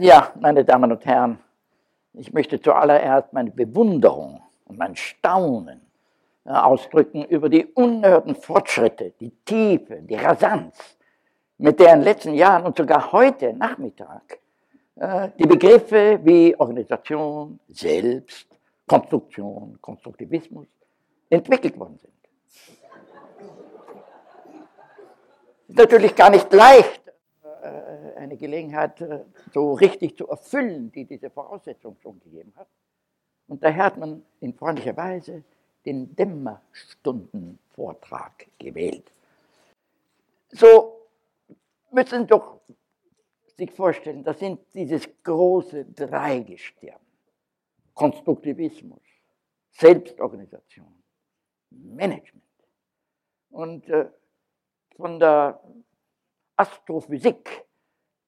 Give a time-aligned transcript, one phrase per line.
[0.00, 1.38] Ja, meine Damen und Herren,
[2.14, 5.82] ich möchte zuallererst meine Bewunderung und mein Staunen
[6.46, 10.96] äh, ausdrücken über die unerhörten Fortschritte, die Tiefe, die Rasanz,
[11.58, 14.38] mit der in den letzten Jahren und sogar heute Nachmittag
[14.96, 18.48] äh, die Begriffe wie Organisation, Selbst,
[18.86, 20.66] Konstruktion, Konstruktivismus
[21.28, 22.14] entwickelt worden sind.
[25.68, 26.99] Ist natürlich gar nicht leicht,
[27.62, 29.02] eine Gelegenheit
[29.52, 32.68] so richtig zu erfüllen, die diese Voraussetzung schon gegeben hat.
[33.48, 35.44] Und daher hat man in freundlicher Weise
[35.84, 39.12] den Dämmerstundenvortrag gewählt.
[40.50, 41.00] So
[41.90, 42.60] müssen doch
[43.56, 47.00] sich vorstellen, das sind dieses große Dreigestirn.
[47.94, 49.02] Konstruktivismus,
[49.72, 50.92] Selbstorganisation,
[51.70, 52.44] Management.
[53.50, 54.08] Und äh,
[54.96, 55.60] von der
[56.60, 57.64] Astrophysik,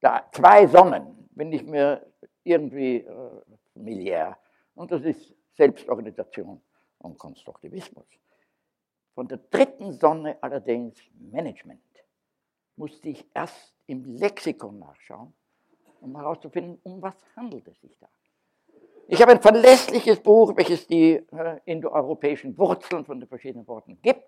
[0.00, 2.10] da zwei Sonnen, bin ich mir
[2.44, 3.40] irgendwie äh,
[3.74, 4.38] familiär.
[4.74, 6.62] Und das ist Selbstorganisation
[6.98, 8.06] und Konstruktivismus.
[9.14, 11.82] Von der dritten Sonne allerdings Management
[12.76, 15.34] musste ich erst im Lexikon nachschauen,
[16.00, 18.08] um herauszufinden, um was handelt es sich da.
[19.08, 24.24] Ich habe ein verlässliches Buch, welches die äh, indoeuropäischen Wurzeln von den verschiedenen Worten gibt.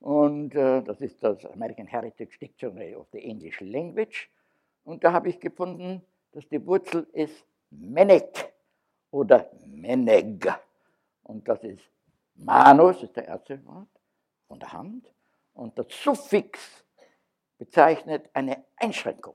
[0.00, 4.30] Und äh, das ist das American Heritage Dictionary of the English Language.
[4.84, 8.52] Und da habe ich gefunden, dass die Wurzel ist Menek
[9.10, 10.46] oder Meneg.
[11.24, 11.82] Und das ist
[12.36, 13.88] Manus, ist der erste Wort,
[14.46, 15.06] von der Hand.
[15.54, 16.84] Und das Suffix
[17.58, 19.34] bezeichnet eine Einschränkung.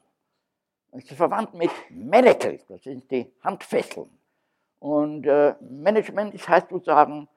[0.92, 4.10] Es ist verwandt mit Manacle, das sind die Handfesseln.
[4.80, 7.28] Und äh, Management das heißt sozusagen,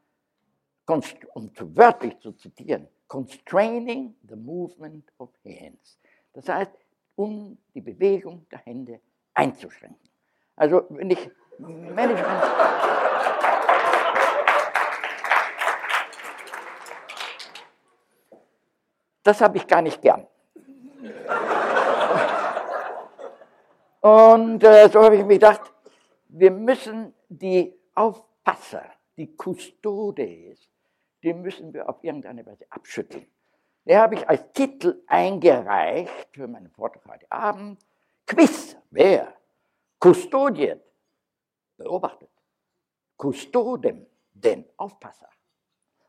[1.35, 5.99] um zu wörtlich zu zitieren, constraining the movement of hands.
[6.33, 6.73] Das heißt,
[7.17, 9.01] um die Bewegung der Hände
[9.35, 10.09] einzuschränken.
[10.55, 12.43] Also wenn ich Management...
[19.23, 20.25] Das habe ich gar nicht gern.
[24.01, 25.63] Und äh, so habe ich mir gedacht,
[26.29, 28.85] wir müssen die Aufpasser,
[29.17, 30.69] die Custodes,
[31.27, 33.27] die müssen wir auf irgendeine Weise abschütteln.
[33.85, 37.85] Den habe ich als Titel eingereicht für meinen Vortrag heute Abend.
[38.27, 39.35] Quiz, wer?
[39.99, 40.81] Custodien,
[41.77, 42.31] beobachtet.
[43.17, 45.29] Custodem, den Aufpasser.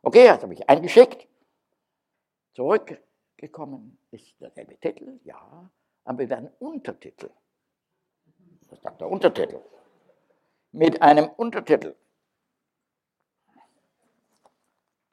[0.03, 1.27] Okay, das habe ich eingeschickt.
[2.53, 5.67] Zurückgekommen ist derselbe Titel, ja,
[6.03, 7.31] aber wir werden Untertitel.
[8.69, 9.61] Das sagt der Untertitel.
[10.71, 11.95] Mit einem Untertitel.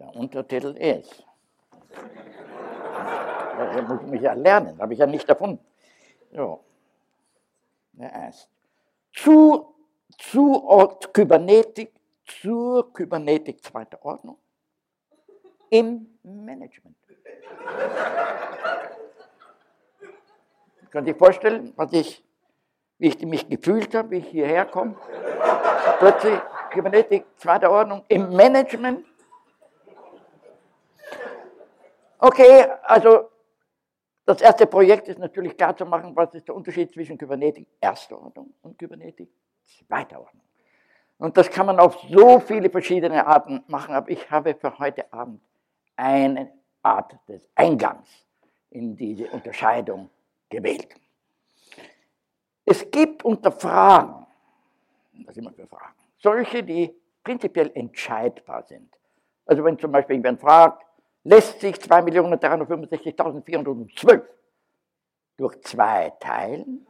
[0.05, 1.25] Der Untertitel ist.
[3.57, 5.65] Das muss ich mich ja lernen, habe ich ja nicht erfunden.
[6.33, 6.61] So.
[7.93, 8.49] Der ist.
[9.13, 9.75] Zu,
[10.19, 11.93] zu Kybernetik,
[12.25, 14.37] zur Kybernetik zweiter Ordnung
[15.71, 16.97] im Management.
[20.91, 22.23] Könnt ihr vorstellen, was ich,
[22.99, 24.97] wie ich mich gefühlt habe, wie ich hierher komme?
[25.99, 26.41] Plötzlich
[26.71, 29.05] Kybernetik zweiter Ordnung im Management.
[32.27, 33.29] Okay, also
[34.25, 38.19] das erste Projekt ist natürlich klar zu machen, was ist der Unterschied zwischen Kybernetik erster
[38.19, 39.29] Ordnung und Kybernetik
[39.87, 40.43] zweiter Ordnung.
[41.19, 45.13] Und das kann man auf so viele verschiedene Arten machen, aber ich habe für heute
[45.13, 45.43] Abend
[45.97, 46.51] eine
[46.83, 48.09] Art des Eingangs
[48.71, 50.09] in diese Unterscheidung
[50.49, 50.95] gewählt.
[52.65, 54.27] Es gibt unter Fragen,
[55.27, 56.91] was immer für Fragen, solche, die
[57.23, 58.99] prinzipiell entscheidbar sind.
[59.45, 60.84] Also wenn zum Beispiel jemand fragt,
[61.25, 64.23] lässt sich 2.365.412
[65.37, 66.87] durch 2 teilen?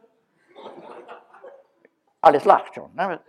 [2.21, 2.93] Alles lacht schon.
[2.95, 3.19] Ne?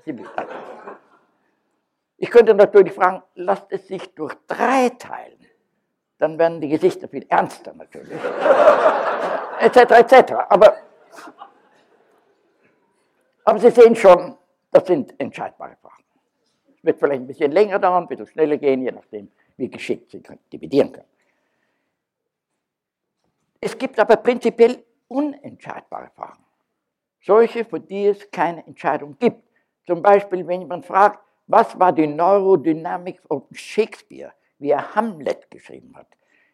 [2.18, 5.38] Ich könnte natürlich fragen, lasst es sich durch 3 teilen?
[6.18, 8.12] Dann werden die Gesichter viel ernster natürlich.
[9.60, 9.76] etc.
[9.76, 10.32] etc.
[10.48, 10.76] Aber,
[13.44, 14.38] aber Sie sehen schon,
[14.70, 16.04] das sind entscheidbare Fragen.
[16.74, 20.10] Es wird vielleicht ein bisschen länger dauern, ein bisschen schneller gehen, je nachdem, wie geschickt
[20.10, 20.22] Sie
[20.52, 21.08] dividieren können.
[23.60, 26.44] Es gibt aber prinzipiell unentscheidbare Fragen.
[27.20, 29.42] Solche, für die es keine Entscheidung gibt.
[29.86, 35.96] Zum Beispiel, wenn jemand fragt, was war die Neurodynamik von Shakespeare, wie er Hamlet geschrieben
[35.96, 36.08] hat,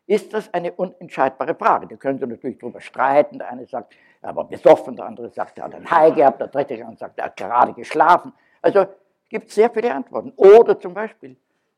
[0.07, 1.87] ist das eine unentscheidbare Frage.
[1.87, 3.39] Da können Sie natürlich darüber streiten.
[3.39, 6.49] Der eine sagt, er war besoffen, der andere sagt, er hat ein Hai gehabt, der
[6.49, 8.33] dritte sagt, er hat gerade geschlafen.
[8.61, 10.33] Also es gibt sehr viele Antworten.
[10.37, 11.37] Oder zum Beispiel,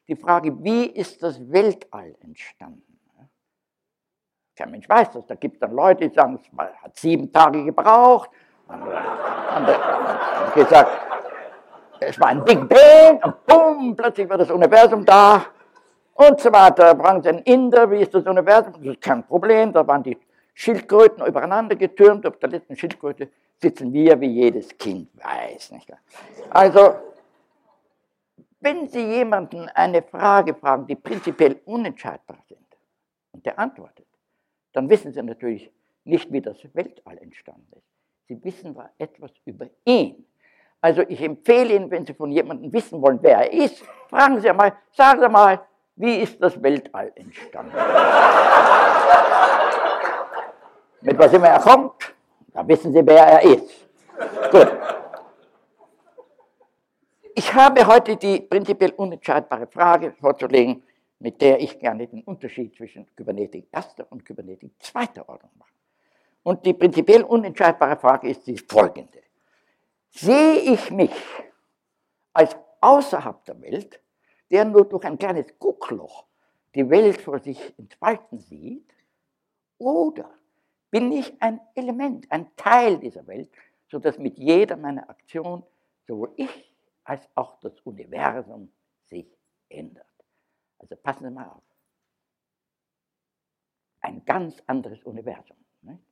[0.08, 2.82] die Frage, wie ist das Weltall entstanden?
[4.56, 5.26] Kein Mensch weiß das.
[5.26, 8.30] Da gibt es dann Leute, die sagen, es hat sieben Tage gebraucht
[8.68, 10.90] Und hat gesagt,
[12.00, 15.46] es war ein Big Bang und bumm, plötzlich war das Universum da
[16.14, 16.96] und so weiter.
[16.96, 18.74] Fragen Sie einen Inder, wie ist das Universum?
[18.74, 20.16] Das ist kein Problem, da waren die
[20.54, 23.28] Schildkröten übereinander getürmt, auf der letzten Schildkröte
[23.60, 25.72] sitzen wir, wie jedes Kind weiß.
[25.72, 25.92] Nicht?
[26.50, 26.94] Also,
[28.64, 32.58] wenn Sie jemanden eine Frage fragen, die prinzipiell unentscheidbar sind,
[33.32, 34.06] und der antwortet,
[34.72, 35.70] dann wissen Sie natürlich
[36.04, 37.86] nicht, wie das Weltall entstanden ist.
[38.26, 40.26] Sie wissen etwas über ihn.
[40.80, 44.48] Also ich empfehle Ihnen, wenn Sie von jemandem wissen wollen, wer er ist, fragen Sie
[44.48, 45.60] einmal, sagen Sie mal,
[45.96, 47.72] wie ist das Weltall entstanden?
[51.02, 52.14] Mit was immer er kommt,
[52.52, 53.86] da wissen Sie, wer er ist.
[54.50, 54.72] Gut.
[57.36, 60.84] Ich habe heute die prinzipiell unentscheidbare Frage vorzulegen,
[61.18, 65.72] mit der ich gerne den Unterschied zwischen Kybernetik erster und Kybernetik zweiter Ordnung mache.
[66.44, 69.20] Und die prinzipiell unentscheidbare Frage ist die folgende.
[70.10, 71.10] Sehe ich mich
[72.32, 74.00] als außerhalb der Welt,
[74.52, 76.26] der nur durch ein kleines Guckloch
[76.76, 78.88] die Welt vor sich entfalten sieht,
[79.78, 80.30] oder
[80.92, 83.50] bin ich ein Element, ein Teil dieser Welt,
[83.88, 85.64] sodass mit jeder meiner Aktion
[86.06, 86.73] sowohl ich
[87.04, 88.72] als auch das Universum
[89.04, 89.26] sich
[89.68, 90.06] ändert.
[90.78, 91.62] Also passen Sie mal auf.
[94.00, 95.56] Ein ganz anderes Universum.
[95.82, 96.02] Nicht?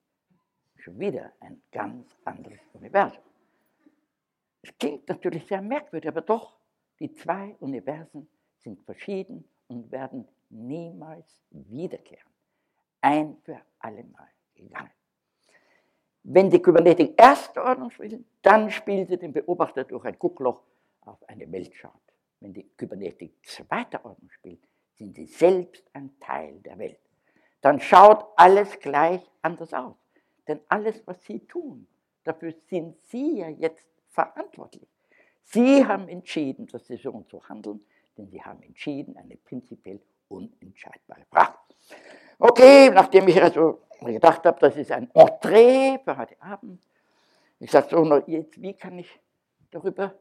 [0.76, 3.22] Schon wieder ein ganz anderes Universum.
[4.62, 6.56] Es klingt natürlich sehr merkwürdig, aber doch,
[7.00, 8.28] die zwei Universen
[8.58, 12.30] sind verschieden und werden niemals wiederkehren.
[13.00, 14.90] Ein für allemal gegangen.
[16.22, 20.62] Wenn die Kybernetik erste Ordnung spielt, dann spielt sie den Beobachter durch ein Guckloch
[21.02, 21.92] auf eine Welt schaut.
[22.40, 24.66] Wenn die Kybernetik zweiter Ordnung spielt,
[24.98, 27.00] sind sie selbst ein Teil der Welt.
[27.60, 29.96] Dann schaut alles gleich anders aus.
[30.48, 31.86] Denn alles, was sie tun,
[32.24, 34.88] dafür sind sie ja jetzt verantwortlich.
[35.44, 37.84] Sie haben entschieden, dass sie so und so handeln,
[38.16, 41.58] denn sie haben entschieden, eine prinzipiell unentscheidbare Frage.
[42.38, 46.82] Okay, nachdem ich also gedacht habe, das ist ein Entree für heute Abend,
[47.60, 49.20] ich sage so, jetzt, wie kann ich
[49.70, 50.18] darüber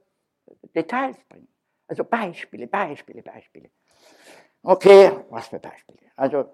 [0.74, 1.48] Details bringen?
[1.88, 3.70] Also Beispiele, Beispiele, Beispiele.
[4.64, 6.12] Okay, was für Beispiele?
[6.16, 6.46] Also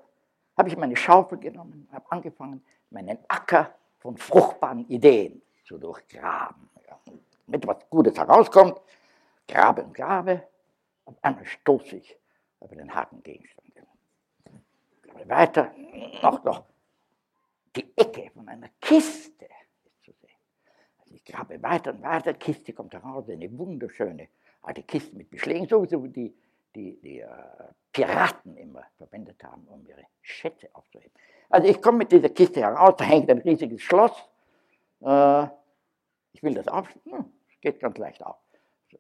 [0.58, 6.70] habe ich meine Schaufel genommen, habe angefangen, meinen Acker von fruchtbaren Ideen zu durchgraben.
[6.88, 7.00] Ja.
[7.48, 8.82] Mit was Gutes herauskommt,
[9.48, 10.48] grabe und grabe,
[11.06, 12.18] auf einmal stoße ich
[12.60, 13.68] über den harten Gegenstand
[15.28, 15.74] weiter,
[16.22, 16.64] noch, noch
[17.76, 19.46] die Ecke von einer Kiste
[19.86, 20.38] ist zu sehen.
[21.00, 24.30] Also ich grabe weiter und weiter, Kiste kommt heraus, eine wunderschöne
[24.62, 26.34] alte Kiste mit Beschlägen, so wie die,
[26.74, 27.28] die, die äh,
[27.92, 31.12] Piraten immer verwendet haben, um ihre Schätze aufzuheben.
[31.50, 34.12] Also ich komme mit dieser Kiste heraus, da hängt ein riesiges Schloss.
[35.02, 35.48] Äh,
[36.34, 37.26] ich will das aufschließen, hm,
[37.62, 38.38] geht ganz leicht auf.
[38.92, 38.98] So,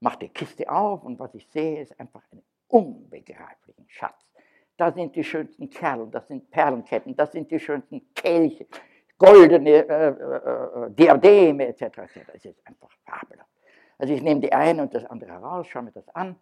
[0.00, 4.28] mach die Kiste auf und was ich sehe, ist einfach einen unbegreiflichen Schatz
[4.78, 8.66] da sind die schönsten Kerlen, das sind Perlenketten, das sind die schönsten Kelche,
[9.18, 11.82] goldene äh, äh, Diademe etc.
[11.98, 12.18] etc.
[12.34, 13.50] Es ist einfach fabelhaft.
[13.98, 16.36] Also ich nehme die eine und das andere heraus, schaue mir das an.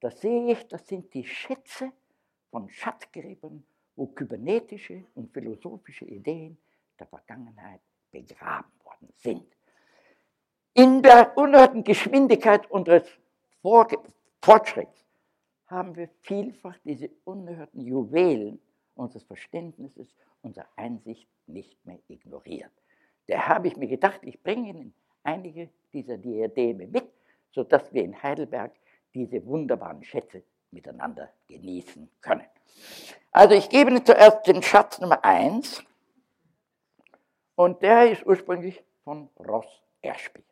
[0.00, 1.92] Da sehe ich, das sind die Schätze
[2.50, 3.64] von Schatzgräbern,
[3.94, 6.58] wo kybernetische und philosophische Ideen
[6.98, 7.80] der Vergangenheit
[8.10, 9.46] begraben worden sind.
[10.74, 13.04] In der unerhörten Geschwindigkeit unseres
[13.62, 15.04] Fortschritts
[15.66, 18.60] haben wir vielfach diese unerhörten Juwelen
[19.00, 22.70] unseres Verständnisses, unserer Einsicht nicht mehr ignoriert.
[23.26, 27.10] Da habe ich mir gedacht, ich bringe Ihnen einige dieser Diademe mit,
[27.50, 28.72] sodass wir in Heidelberg
[29.14, 32.46] diese wunderbaren Schätze miteinander genießen können.
[33.32, 35.82] Also ich gebe Ihnen zuerst den Schatz Nummer 1
[37.56, 40.44] und der ist ursprünglich von Ross Erspiel.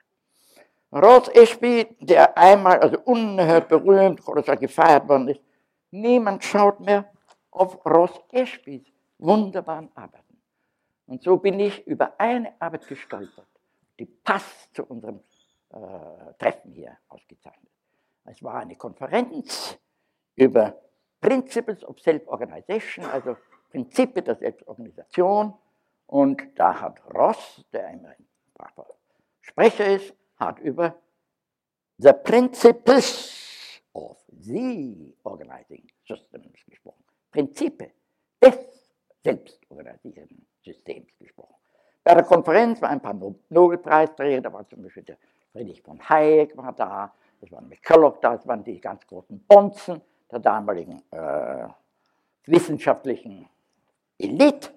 [0.92, 5.40] Ross Espy, der einmal also unerhört berühmt oder gefeiert worden ist,
[5.90, 7.10] niemand schaut mehr
[7.58, 8.82] auf Ross Espys
[9.18, 10.40] wunderbaren Arbeiten.
[11.06, 13.48] Und so bin ich über eine Arbeit gestolpert,
[13.98, 15.20] die passt zu unserem
[15.70, 15.78] äh,
[16.38, 17.72] Treffen hier ausgezeichnet.
[18.24, 19.78] Es war eine Konferenz
[20.34, 20.78] über
[21.20, 23.36] Principles of Self-Organization, also
[23.70, 25.54] Prinzipien der Selbstorganisation.
[26.06, 28.86] Und da hat Ross, der immer ein braver
[29.40, 30.94] Sprecher ist, hat über
[31.98, 37.07] the principles of the organizing systems gesprochen.
[37.30, 37.90] Prinzipe
[38.42, 38.56] des
[39.22, 41.54] selbstorganisierenden Systems gesprochen.
[42.04, 43.16] Bei der Konferenz waren ein paar
[43.50, 45.18] Nobelpreisträger, da war zum Beispiel der
[45.52, 50.00] Friedrich von Hayek war da, das war McCulloch da, das waren die ganz großen Bonzen
[50.30, 51.68] der damaligen äh,
[52.46, 53.48] wissenschaftlichen
[54.18, 54.70] Elite.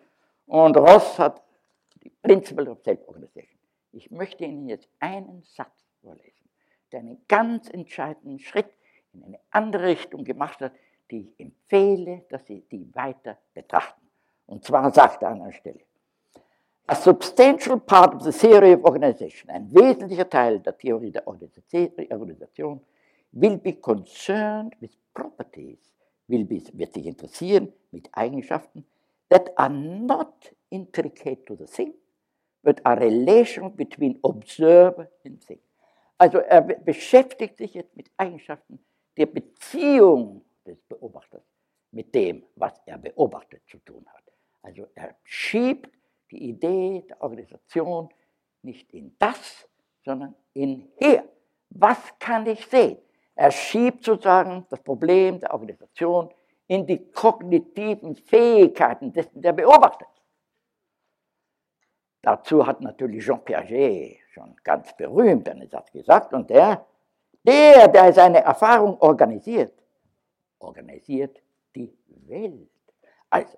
[0.46, 1.42] Und Ross hat
[2.04, 3.60] die Principles of Self-Organization
[3.92, 6.50] Ich möchte Ihnen jetzt einen Satz vorlesen,
[6.92, 8.74] der einen ganz entscheidenden Schritt
[9.14, 10.74] in eine andere Richtung gemacht hat,
[11.12, 14.02] die ich empfehle, dass Sie die weiter betrachten.
[14.48, 15.82] Und zwar sagt er an einer Stelle,
[16.88, 22.82] A substantial part of the theory of organization, ein wesentlicher Teil der Theorie der Organisation,
[23.32, 25.94] will be concerned with properties,
[26.28, 28.86] will be, wird sich interessieren mit Eigenschaften
[29.30, 31.94] that are not intricate to the thing,
[32.64, 35.60] but a relation between observer and thing.
[36.18, 38.80] Also er beschäftigt sich jetzt mit Eigenschaften
[39.18, 41.44] der Beziehung des Beobachters
[41.92, 44.24] mit dem, was er beobachtet zu tun hat.
[44.62, 45.92] Also er schiebt
[46.32, 48.10] die Idee der Organisation
[48.62, 49.68] nicht in das,
[50.04, 51.28] sondern in hier.
[51.70, 52.98] Was kann ich sehen?
[53.36, 56.30] Er schiebt sozusagen das Problem der Organisation
[56.68, 60.08] in die kognitiven Fähigkeiten dessen, der beobachtet.
[62.22, 66.86] Dazu hat natürlich Jean Piaget schon ganz berühmt einen Satz gesagt und der,
[67.44, 69.74] der, der seine Erfahrung organisiert,
[70.62, 71.42] organisiert
[71.76, 71.92] die
[72.28, 72.70] Welt.
[73.30, 73.58] Also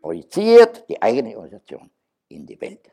[0.00, 1.90] projiziert die eigene Organisation
[2.28, 2.90] in die Welt.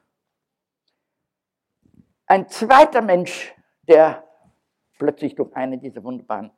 [2.28, 3.54] Ein zweiter Mensch,
[3.88, 4.24] der
[5.00, 6.52] plötzlich durch einen dieser wunderbaren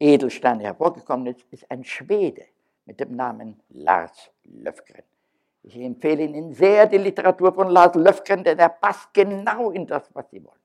[0.00, 2.44] Edelsteine hervorgekommen ist, ist ein Schwede
[2.84, 5.04] mit dem Namen Lars Löfgren.
[5.62, 10.10] Ich empfehle Ihnen sehr die Literatur von Lars Löfgren, denn er passt genau in das,
[10.12, 10.58] was Sie wollen.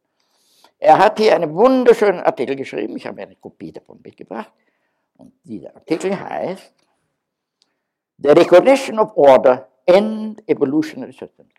[0.79, 4.51] Er hat hier einen wunderschönen Artikel geschrieben, ich habe eine Kopie davon mitgebracht.
[5.19, 6.73] Und dieser Artikel heißt
[8.19, 11.53] The Recognition of Order and Evolutionary Systems.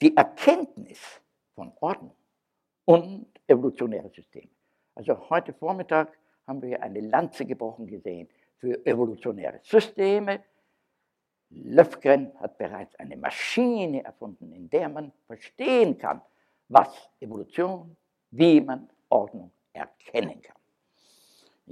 [0.00, 1.00] Die Erkenntnis
[1.54, 2.14] von Ordnung
[2.84, 4.50] und evolutionäre Systeme.
[4.94, 10.44] Also heute Vormittag haben wir eine Lanze gebrochen gesehen für evolutionäre Systeme.
[11.48, 16.20] Löfgren hat bereits eine Maschine erfunden, in der man verstehen kann,
[16.68, 17.96] was Evolution,
[18.30, 20.61] wie man Ordnung erkennen kann.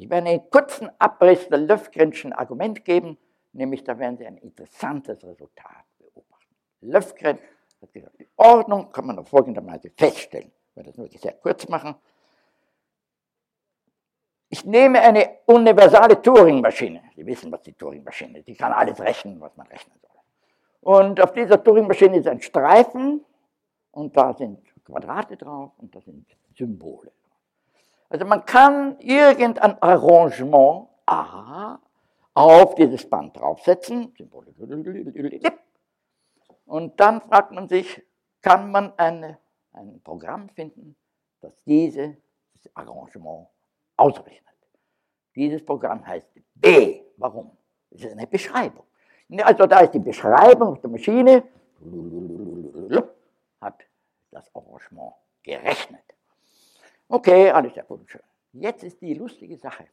[0.00, 3.19] Ich werde einen kurzen Abriss der Löfgrenschen Argument geben,
[3.52, 6.57] nämlich da werden Sie ein interessantes Resultat beobachten.
[6.80, 7.38] Löfgren
[7.83, 10.50] hat gesagt, die Ordnung kann man auf folgenderweise feststellen.
[10.71, 11.97] Ich werde das nur sehr kurz machen.
[14.49, 17.02] Ich nehme eine universale Turing-Maschine.
[17.14, 18.49] Sie wissen, was die Turing-Maschine ist.
[18.49, 20.11] Die kann alles rechnen, was man rechnen soll.
[20.80, 23.23] Und auf dieser Turing-Maschine ist ein Streifen
[23.90, 26.25] und da sind Quadrate drauf und da sind
[26.57, 27.12] Symbole.
[28.11, 31.79] Also man kann irgendein Arrangement A
[32.35, 34.12] auf dieses Band draufsetzen,
[36.67, 38.02] und dann fragt man sich,
[38.43, 39.38] kann man eine,
[39.73, 40.97] ein Programm finden,
[41.40, 42.17] das dieses
[42.75, 43.49] Arrangement
[43.97, 44.57] ausrechnet.
[45.35, 47.02] Dieses Programm heißt B.
[47.17, 47.57] Warum?
[47.90, 48.85] Das ist eine Beschreibung.
[49.43, 51.45] Also da ist die Beschreibung der Maschine,
[53.61, 53.83] hat
[54.33, 56.02] das Arrangement gerechnet.
[57.12, 58.23] Okay, alles sehr gut und schön.
[58.52, 59.85] Jetzt ist die lustige Sache.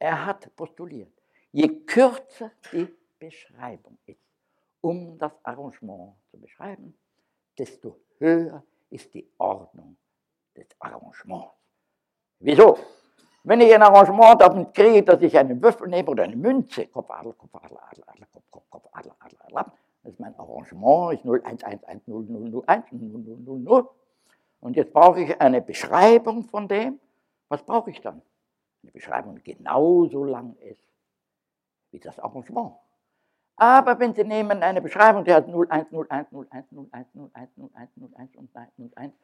[0.00, 1.12] Er hat postuliert,
[1.52, 2.88] je kürzer die
[3.20, 4.18] Beschreibung ist,
[4.80, 6.98] um das Arrangement zu beschreiben,
[7.56, 9.96] desto höher ist die Ordnung
[10.56, 11.54] des Arrangements.
[12.40, 12.78] Wieso?
[13.44, 17.12] Wenn ich ein Arrangement damit kriege, dass ich einen Würfel nehme oder eine Münze, Kopf,
[17.12, 19.72] Adler, Kopf, Adler, Adler, Adler, Kopf, Kopf, Kopf, Adler, Adler, Adler,
[20.02, 23.38] das ist mein Arrangement, ist 0, 1, 1, 1, 0, 0, 0, 1, 0, 0,
[23.38, 23.88] 0, 0.
[24.64, 26.98] Und jetzt brauche ich eine Beschreibung von dem.
[27.50, 28.22] Was brauche ich dann?
[28.82, 30.88] Eine Beschreibung, die genauso lang ist
[31.90, 32.72] wie das Arrangement.
[33.56, 36.88] Aber wenn Sie nehmen eine Beschreibung, die hat 0, 1, 0, 1, 0, 1, 0,
[36.92, 39.14] 1, 0, 1, 0, 1, 0, 1 und 1, 0, 1,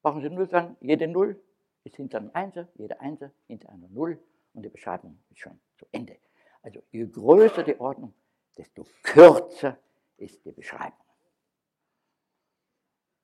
[0.00, 1.42] brauchen Sie nur sagen, jede 0
[1.82, 4.22] ist hinter einem Einser, jeder Einser hinter einer Null
[4.52, 6.18] und die Beschreibung ist schon zu Ende.
[6.62, 8.14] Also je größer die Ordnung,
[8.56, 9.76] desto kürzer
[10.18, 11.03] ist die Beschreibung.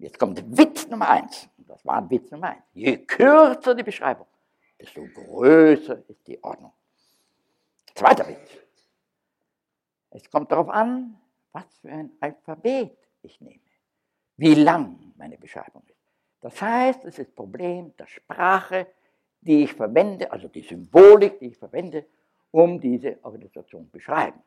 [0.00, 1.48] Jetzt kommt Witz Nummer eins.
[1.58, 2.64] Das war Witz Nummer eins.
[2.72, 4.26] Je kürzer die Beschreibung,
[4.80, 6.72] desto größer ist die Ordnung.
[7.94, 8.50] Zweiter Witz.
[10.10, 11.20] Es kommt darauf an,
[11.52, 13.60] was für ein Alphabet ich nehme,
[14.38, 16.00] wie lang meine Beschreibung ist.
[16.40, 18.86] Das heißt, es ist das Problem der Sprache,
[19.42, 22.06] die ich verwende, also die Symbolik, die ich verwende,
[22.50, 24.40] um diese Organisation zu beschreiben.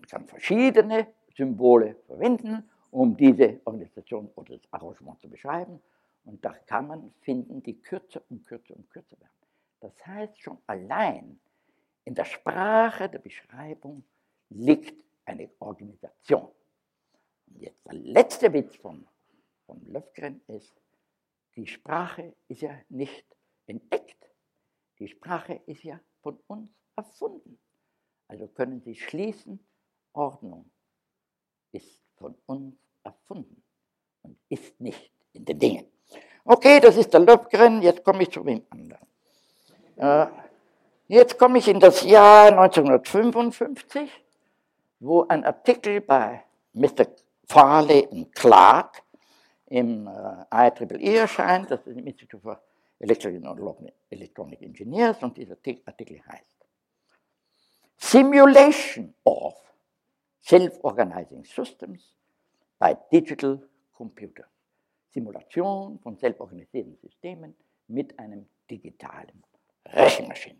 [0.00, 5.82] Ich kann verschiedene Symbole verwenden, um diese Organisation oder das Arrangement zu beschreiben.
[6.24, 9.32] Und da kann man finden, die kürzer und kürzer und kürzer werden.
[9.80, 11.40] Das heißt, schon allein
[12.04, 14.04] in der Sprache der Beschreibung
[14.48, 16.48] liegt eine Organisation.
[17.48, 19.04] Und jetzt der letzte Witz von,
[19.66, 20.80] von Löfgren ist,
[21.56, 23.26] die Sprache ist ja nicht
[23.66, 24.30] entdeckt.
[25.00, 27.58] Die Sprache ist ja von uns erfunden.
[28.28, 29.58] Also können Sie schließen,
[30.12, 30.70] Ordnung
[31.72, 33.62] ist von uns erfunden
[34.22, 35.86] und ist nicht in den Dingen.
[36.44, 39.06] Okay, das ist der Löbgren, jetzt komme ich zu dem anderen.
[39.96, 40.26] Äh,
[41.08, 44.10] jetzt komme ich in das Jahr 1955,
[45.00, 47.06] wo ein Artikel bei Mr.
[47.46, 49.02] Farley und Clark
[49.66, 52.60] im äh, IEEE erscheint, das ist im Institute for
[52.98, 55.56] Electrical and Electronic Engineers, und dieser
[55.86, 56.54] Artikel heißt
[57.96, 59.54] Simulation of
[60.42, 62.14] Self-Organizing Systems
[62.78, 63.60] by Digital
[63.92, 64.44] Computer.
[65.10, 67.54] Simulation von selbstorganisierten Systemen
[67.86, 69.44] mit einem digitalen
[69.86, 70.58] Rechenmaschine.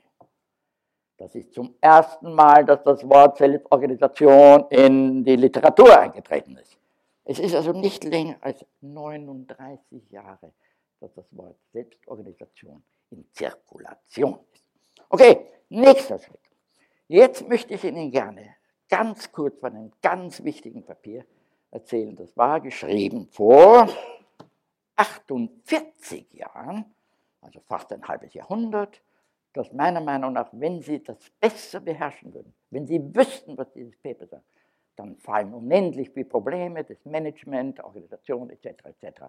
[1.17, 6.77] Das ist zum ersten Mal, dass das Wort Selbstorganisation in die Literatur eingetreten ist.
[7.25, 10.53] Es ist also nicht länger als 39 Jahre,
[11.01, 14.65] dass das Wort Selbstorganisation in Zirkulation ist.
[15.09, 16.41] Okay, nächster Schritt.
[17.07, 18.57] Jetzt möchte ich Ihnen gerne
[18.89, 21.25] ganz kurz von einem ganz wichtigen Papier
[21.75, 22.17] erzählen.
[22.17, 23.89] Das war geschrieben vor
[24.97, 26.95] 48 Jahren,
[27.41, 29.03] also fast ein halbes Jahrhundert,
[29.53, 33.97] dass meiner Meinung nach, wenn Sie das besser beherrschen würden, wenn Sie wüssten, was dieses
[33.99, 34.45] Paper sagt,
[34.97, 38.85] dann fallen unendlich viele Probleme des Management, Organisation etc.
[38.85, 39.23] etc.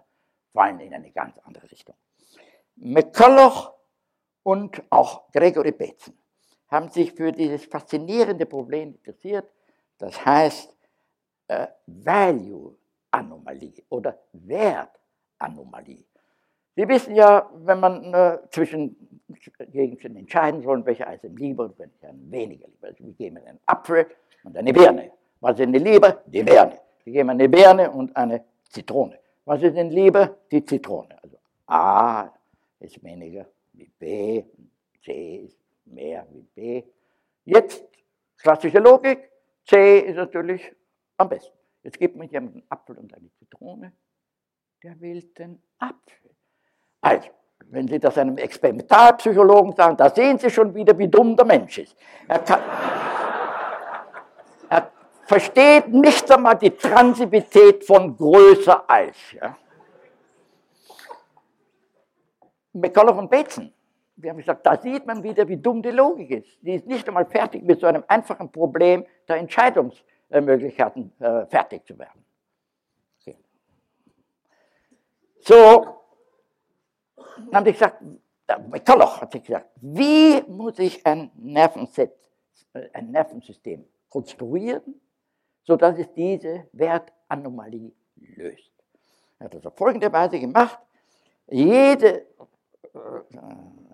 [0.52, 1.96] fallen in eine ganz andere Richtung.
[2.76, 3.74] McCulloch
[4.42, 6.14] und auch Gregory Bateson
[6.68, 9.48] haben sich für dieses faszinierende Problem interessiert,
[9.98, 10.75] das heißt
[11.48, 16.04] äh, Value-Anomalie oder Wertanomalie.
[16.74, 19.20] Sie wissen ja, wenn man äh, zwischen
[19.72, 22.88] Gegenständen entscheiden soll, welche ist ihm lieber und welche einem weniger lieber.
[22.88, 24.06] Also wir geben einen Apfel
[24.44, 25.10] und eine Birne.
[25.40, 26.22] Was ist Ihnen lieber?
[26.26, 26.78] Die Birne.
[27.04, 29.18] Wir geben eine Birne und eine Zitrone.
[29.44, 30.36] Was ist Ihnen lieber?
[30.50, 31.16] Die Zitrone.
[31.22, 32.30] Also A
[32.80, 34.44] ist weniger wie B,
[35.04, 36.82] C ist mehr wie B.
[37.44, 37.84] Jetzt
[38.38, 39.30] klassische Logik,
[39.64, 40.72] C ist natürlich
[41.16, 41.56] am besten.
[41.82, 43.92] Jetzt gibt man jemanden einen Apfel und eine Zitrone,
[44.82, 46.30] der wählt den Apfel.
[47.00, 47.30] Also,
[47.66, 51.78] wenn Sie das einem Experimentalpsychologen sagen, da sehen Sie schon wieder, wie dumm der Mensch
[51.78, 51.96] ist.
[52.28, 52.60] Er, kann,
[54.68, 54.90] er
[55.26, 59.16] versteht nicht einmal die Transivität von größer als.
[59.32, 59.56] Ja.
[62.72, 63.72] McCullough und Bateson
[64.16, 66.58] wir haben gesagt, da sieht man wieder, wie dumm die Logik ist.
[66.62, 69.36] Die ist nicht einmal fertig mit so einem einfachen Problem der
[70.28, 72.24] Entscheidungsmöglichkeiten äh, fertig zu werden.
[75.40, 76.00] So,
[77.14, 78.02] dann habe ich gesagt,
[78.68, 82.12] McCulloch hat sich gesagt, wie muss ich ein, Nervenset,
[82.72, 85.00] äh, ein Nervensystem konstruieren,
[85.62, 88.72] sodass es diese Wertanomalie löst.
[89.38, 90.80] Er hat das auf folgende Weise gemacht.
[91.48, 92.26] Jede
[92.92, 92.98] äh,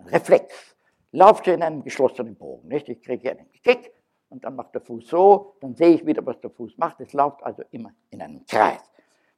[0.07, 0.75] Reflex.
[1.11, 2.67] Lauft in einem geschlossenen Bogen.
[2.67, 2.89] Nicht?
[2.89, 3.93] Ich kriege einen Kick
[4.33, 6.99] und dann macht der Fuß so, dann sehe ich wieder, was der Fuß macht.
[6.99, 8.81] Es läuft also immer in einem Kreis.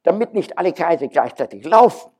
[0.03, 2.11] Damit nicht alle Kreise gleichzeitig laufen,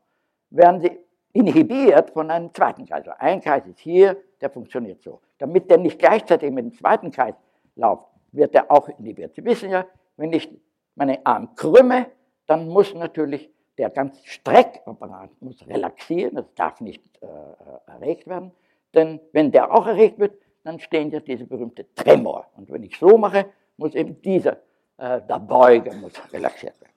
[0.50, 1.00] werden sie
[1.32, 3.08] inhibiert von einem zweiten Kreis.
[3.08, 5.22] Also ein Kreis ist hier, der funktioniert so.
[5.38, 7.36] Damit der nicht gleichzeitig mit dem zweiten Kreis
[7.76, 9.34] läuft, wird der auch inhibiert.
[9.36, 9.86] Sie wissen ja,
[10.18, 10.50] wenn ich
[10.96, 12.08] meinen Arm krümme,
[12.46, 18.52] dann muss natürlich der ganze Streckapparat muss relaxieren, das darf nicht äh, erregt werden,
[18.94, 22.50] denn wenn der auch erregt wird, dann stehen ja diese berühmte Tremor.
[22.56, 24.54] Und wenn ich so mache, muss eben dieser,
[24.98, 26.94] äh, der Beuger muss relaxiert werden.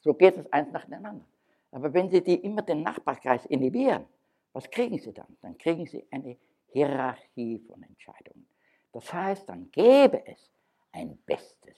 [0.00, 1.24] So geht es eins nacheinander.
[1.72, 4.06] Aber wenn Sie die immer den Nachbarkreis inhibieren,
[4.54, 5.36] was kriegen Sie dann?
[5.42, 8.48] Dann kriegen Sie eine Hierarchie von Entscheidungen.
[8.92, 10.50] Das heißt, dann gäbe es
[10.92, 11.76] ein Bestes.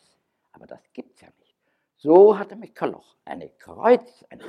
[0.52, 1.56] Aber das gibt es ja nicht.
[1.96, 4.44] So hatte McCulloch eine Kreuz, eine,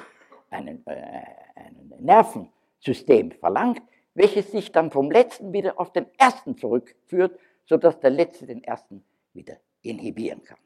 [0.51, 1.23] einen, äh,
[1.55, 3.81] ein Nervensystem verlangt,
[4.13, 9.03] welches sich dann vom letzten wieder auf den ersten zurückführt, sodass der letzte den ersten
[9.33, 10.59] wieder inhibieren kann.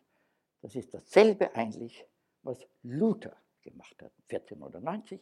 [0.62, 2.06] Das ist dasselbe eigentlich,
[2.44, 5.20] was Luther gemacht hat, 1490.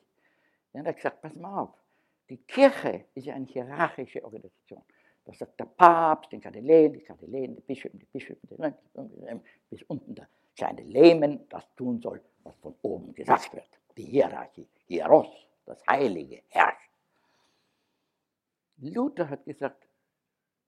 [0.74, 1.74] Er hat gesagt, pass mal auf,
[2.30, 4.84] die Kirche ist ja eine hierarchische Organisation.
[5.26, 8.40] Das sagt der Papst, den Kardinälen, die Kardinälen, die Bischöfe, die Bischöfe,
[9.70, 13.68] bis unten der kleine Lehmen das tun soll, was von oben gesagt wird.
[13.98, 15.28] Die Hierarchie, Hieros,
[15.66, 16.41] das Heilige.
[18.94, 19.88] Luther hat gesagt,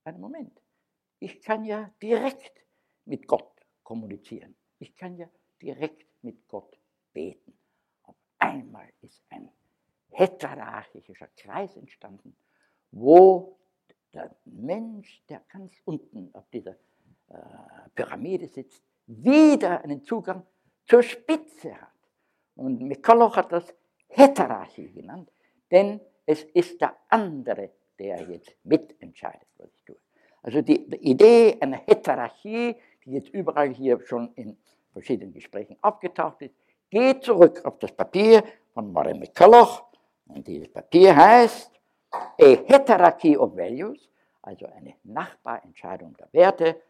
[0.04, 0.62] einen Moment,
[1.20, 2.66] ich kann ja direkt
[3.06, 4.56] mit Gott kommunizieren.
[4.80, 5.30] Ich kann ja
[5.62, 6.78] direkt mit Gott
[7.14, 7.58] beten.
[8.04, 9.50] Auf einmal ist ein
[10.10, 12.36] heterarchischer Kreis entstanden,
[12.92, 13.58] wo
[14.14, 16.76] der Mensch, der ganz unten auf dieser
[17.30, 17.38] äh,
[17.96, 20.46] Pyramide sitzt, wieder einen Zugang
[20.86, 21.90] zur Spitze hat.
[22.56, 23.74] Und McCulloch hat das
[24.08, 25.32] Heterarchie genannt,
[25.72, 27.72] denn es ist der andere,
[28.04, 29.96] der jetzt mitentscheidet, was ich tue.
[30.42, 34.58] Also die, Idee einer Heterarchie, die jetzt überall hier schon in
[34.92, 36.54] verschiedenen Gesprächen aufgetaucht ist,
[36.90, 39.86] geht zurück auf das Papier von Murray McCulloch.
[40.28, 41.72] Und dieses Papier heißt
[42.12, 44.10] A Heterarchy of Values,
[44.42, 46.82] also eine Nachbarentscheidung der Werte,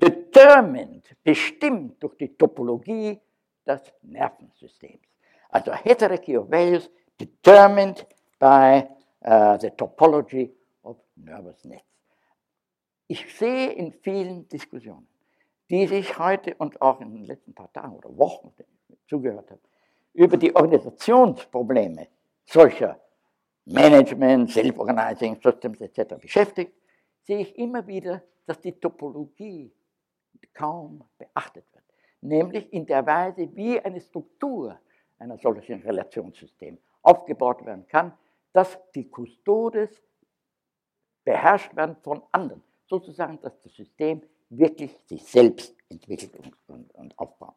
[0.00, 3.18] determined, bestimmt durch die Topologie
[3.66, 5.02] des Nervensystems.
[5.48, 8.06] Also Heterarchy of Values determined
[8.38, 8.86] by
[9.24, 10.50] uh, the topology
[10.82, 11.84] of nervous nets.
[13.06, 15.08] Ich sehe in vielen Diskussionen,
[15.70, 18.52] die sich heute und auch in den letzten paar Tagen oder Wochen
[19.08, 19.60] zugehört habe,
[20.12, 22.08] über die Organisationsprobleme
[22.44, 23.00] solcher
[23.64, 26.14] Management, Self-Organizing Systems etc.
[26.20, 26.72] beschäftigt,
[27.22, 29.70] sehe ich immer wieder, dass die Topologie
[30.54, 31.84] kaum beachtet wird.
[32.20, 34.78] Nämlich in der Weise, wie eine Struktur
[35.18, 38.12] einer solchen Relationssystem aufgebaut werden kann,
[38.52, 39.90] dass die Custodes
[41.24, 42.62] beherrscht werden von anderen.
[42.88, 46.32] Sozusagen, dass das System wirklich sich selbst entwickelt
[46.68, 47.54] und, und aufbaut.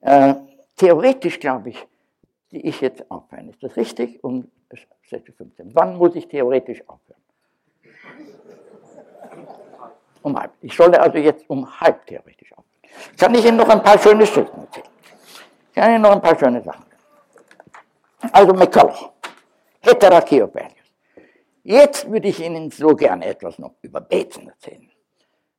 [0.00, 0.34] Äh,
[0.76, 1.86] theoretisch glaube ich,
[2.50, 3.48] die ich jetzt aufhören.
[3.48, 4.22] Ist das richtig?
[4.22, 4.50] Um
[5.10, 7.20] 6.15 Wann muss ich theoretisch aufhören?
[10.22, 10.52] Um halb.
[10.60, 12.66] Ich solle also jetzt um halb theoretisch aufhören.
[13.16, 14.86] Kann ich Ihnen noch ein paar schöne Schriften erzählen?
[15.74, 16.84] Kann ich noch ein paar schöne Sachen.
[18.32, 19.12] Also McCulloch,
[19.86, 20.44] Heterarchie
[21.62, 24.90] Jetzt würde ich Ihnen so gerne etwas noch über Betzen erzählen.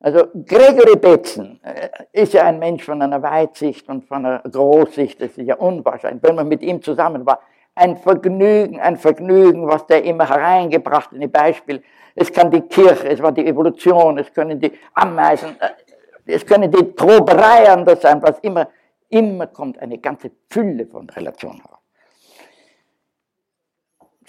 [0.00, 5.20] Also Gregory Betzen äh, ist ja ein Mensch von einer Weitsicht und von einer Großsicht,
[5.20, 6.22] das ist ja unwahrscheinlich.
[6.22, 7.40] Wenn man mit ihm zusammen war,
[7.74, 11.82] ein Vergnügen, ein Vergnügen, was der immer hereingebracht in die Beispiele.
[12.14, 15.70] Es kann die Kirche, es war die Evolution, es können die Ameisen, äh,
[16.32, 18.68] es können die Probereien das sein, was immer,
[19.08, 21.77] immer kommt eine ganze Fülle von Relationen heraus.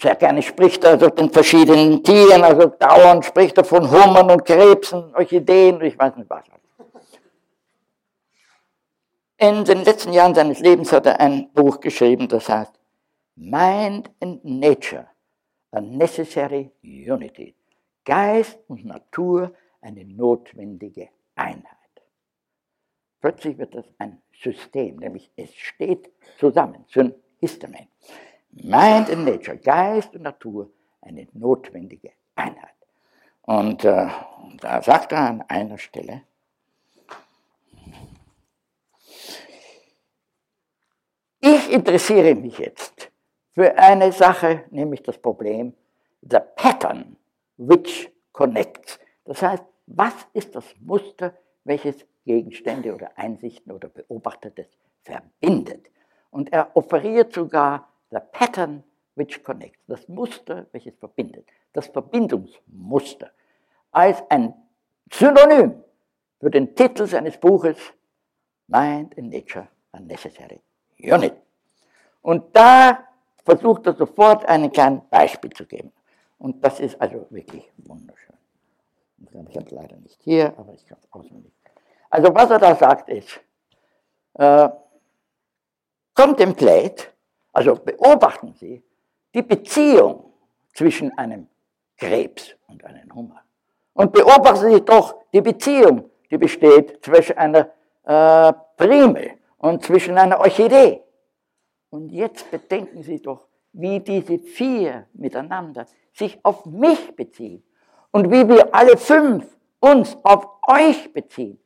[0.00, 4.46] Sehr gerne spricht er also den verschiedenen Tieren, also dauernd spricht er von Hummern und
[4.46, 6.44] Krebsen, Orchideen ich weiß nicht was.
[9.36, 12.72] In den letzten Jahren seines Lebens hat er ein Buch geschrieben, das heißt
[13.36, 15.06] Mind and Nature,
[15.72, 17.54] a Necessary Unity.
[18.04, 21.66] Geist und Natur eine notwendige Einheit.
[23.20, 27.88] Plötzlich wird das ein System, nämlich es steht zusammen, so ein Histamine.
[28.52, 32.74] Mind and Nature, Geist und Natur, eine notwendige Einheit.
[33.42, 34.08] Und äh,
[34.60, 36.22] da sagt er an einer Stelle,
[41.40, 43.10] ich interessiere mich jetzt
[43.54, 45.74] für eine Sache, nämlich das Problem,
[46.22, 47.16] the pattern
[47.56, 48.98] which connects.
[49.24, 51.34] Das heißt, was ist das Muster,
[51.64, 54.66] welches Gegenstände oder Einsichten oder Beobachtetes
[55.02, 55.90] verbindet?
[56.30, 58.82] Und er offeriert sogar the pattern
[59.14, 63.30] which connects, das Muster, welches verbindet, das Verbindungsmuster,
[63.90, 64.54] als ein
[65.12, 65.82] Synonym
[66.38, 67.76] für den Titel seines Buches
[68.66, 70.60] Mind and Nature a Necessary
[70.98, 71.34] Unit.
[72.22, 73.08] Und da
[73.44, 75.92] versucht er sofort ein kleines Beispiel zu geben.
[76.38, 78.36] Und das ist also wirklich wunderschön.
[79.18, 81.52] Ich habe es leider nicht hier, aber ich kann es auswendig.
[82.08, 83.40] Also was er da sagt ist,
[84.34, 84.68] äh,
[86.14, 87.09] contemplate
[87.52, 88.82] also beobachten Sie
[89.34, 90.32] die Beziehung
[90.74, 91.48] zwischen einem
[91.96, 93.42] Krebs und einem Hummer.
[93.92, 97.70] Und beobachten Sie doch die Beziehung, die besteht zwischen einer
[98.04, 101.02] äh, Primel und zwischen einer Orchidee.
[101.90, 107.62] Und jetzt bedenken Sie doch, wie diese vier miteinander sich auf mich beziehen
[108.10, 111.58] und wie wir alle fünf uns auf euch beziehen.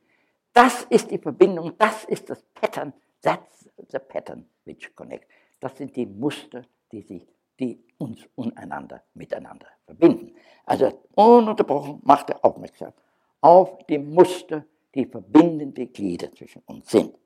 [0.53, 5.27] Das ist die Verbindung, das ist das Pattern, that's the pattern which connects.
[5.65, 7.27] Das sind die Muster, die, sich,
[7.59, 10.35] die uns untereinander miteinander verbinden.
[10.63, 12.93] Also ununterbrochen macht er aufmerksam
[13.41, 17.17] auf die Muster, die verbindende Glieder zwischen uns sind.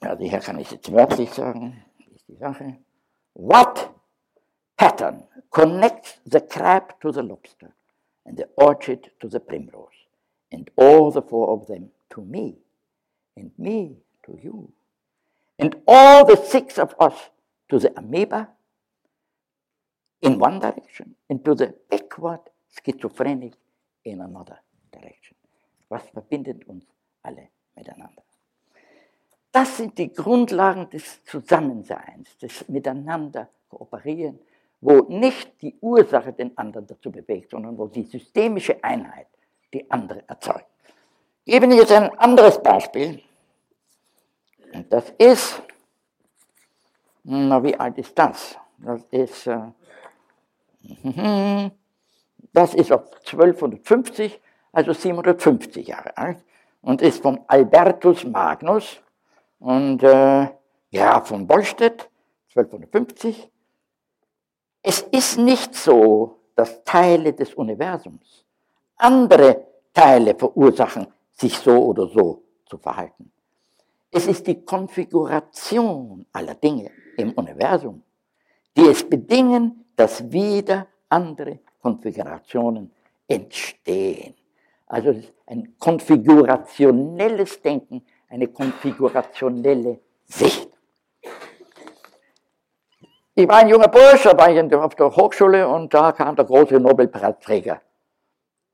[0.00, 1.82] Also hier kann ich jetzt wörtlich sagen,
[2.14, 2.76] ist die Sache.
[3.32, 3.88] What
[4.76, 7.72] pattern connects the crab to the lobster
[8.24, 9.96] and the orchid to the primrose
[10.52, 12.58] and all the four of them to me
[13.34, 14.70] and me to you
[15.62, 17.14] and all the six of us
[17.68, 18.48] to the amoeba
[20.20, 22.40] in one direction and to the backward
[22.74, 23.54] schizophrenic
[24.04, 24.58] in another
[24.90, 25.36] direction.
[25.88, 26.84] Was verbindet uns
[27.22, 28.22] alle miteinander?
[29.52, 34.40] Das sind die Grundlagen des Zusammenseins, des Miteinander kooperieren,
[34.80, 39.28] wo nicht die Ursache den anderen dazu bewegt, sondern wo die systemische Einheit
[39.72, 40.66] die andere erzeugt.
[41.44, 43.22] Ich gebe Ihnen jetzt ein anderes Beispiel.
[44.88, 45.62] Das ist,
[47.24, 48.56] na, wie alt ist das?
[48.78, 49.70] Das ist, äh,
[52.52, 54.40] das ist auf 1250,
[54.72, 56.42] also 750 Jahre alt
[56.80, 59.00] und ist von Albertus Magnus
[59.58, 60.48] und äh,
[60.92, 62.10] Graf von Bollstedt,
[62.54, 63.50] 1250.
[64.82, 68.44] Es ist nicht so, dass Teile des Universums
[68.96, 73.32] andere Teile verursachen, sich so oder so zu verhalten.
[74.14, 78.02] Es ist die Konfiguration aller Dinge im Universum,
[78.76, 82.92] die es bedingen, dass wieder andere Konfigurationen
[83.26, 84.34] entstehen.
[84.86, 85.14] Also
[85.46, 90.68] ein konfigurationelles Denken, eine konfigurationelle Sicht.
[93.34, 96.44] Ich war ein junger Bursch, da war ich auf der Hochschule und da kam der
[96.44, 97.80] große Nobelpreisträger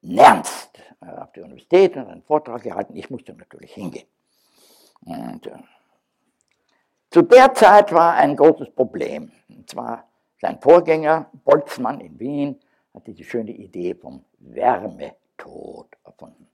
[0.03, 2.97] Nernst äh, auf die Universität und einen Vortrag gehalten.
[2.97, 4.07] Ich musste natürlich hingehen.
[5.05, 5.53] Und, äh,
[7.11, 9.33] zu der Zeit war ein großes Problem.
[9.49, 10.05] Und zwar
[10.41, 12.61] sein Vorgänger Boltzmann in Wien
[12.95, 16.49] hat diese schöne Idee vom Wärmetod erfunden.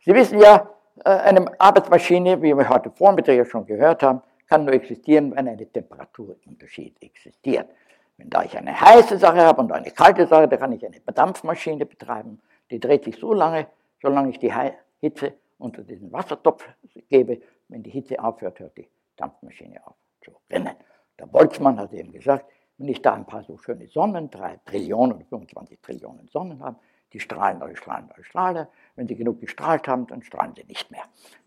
[0.00, 0.68] Sie wissen ja,
[1.04, 5.48] äh, eine Arbeitsmaschine, wie wir heute Vormittag ja schon gehört haben, kann nur existieren, wenn
[5.48, 7.70] ein Temperaturunterschied existiert.
[8.18, 11.00] Wenn da ich eine heiße Sache habe und eine kalte Sache, dann kann ich eine
[11.00, 12.40] Dampfmaschine betreiben.
[12.70, 13.66] Die dreht sich so lange,
[14.02, 14.52] solange ich die
[15.00, 16.68] Hitze unter diesen Wassertopf
[17.08, 17.40] gebe.
[17.68, 20.74] Wenn die Hitze aufhört, hört die Dampfmaschine auf zu rennen.
[21.18, 22.46] Der Boltzmann hat eben gesagt,
[22.78, 26.76] wenn ich da ein paar so schöne Sonnen, drei Trillionen oder 25 Trillionen Sonnen habe,
[27.12, 28.66] die strahlen, die strahlen, die strahlen.
[28.96, 31.04] Wenn sie genug gestrahlt haben, dann strahlen sie nicht mehr.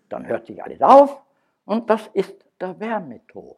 [0.09, 1.21] Dann hört sich alles auf
[1.65, 3.57] und das ist der Wärmetod.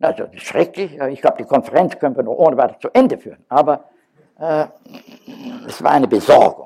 [0.00, 0.98] Also das ist schrecklich.
[0.98, 3.44] Ich glaube, die Konferenz können wir noch ohne weiter zu Ende führen.
[3.48, 3.84] Aber
[4.38, 4.66] äh,
[5.66, 6.65] es war eine Besorgung.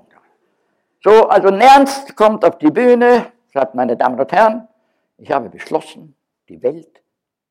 [1.02, 4.68] So, also Nernst kommt auf die Bühne, sagt, meine Damen und Herren,
[5.16, 6.14] ich habe beschlossen,
[6.48, 7.02] die Welt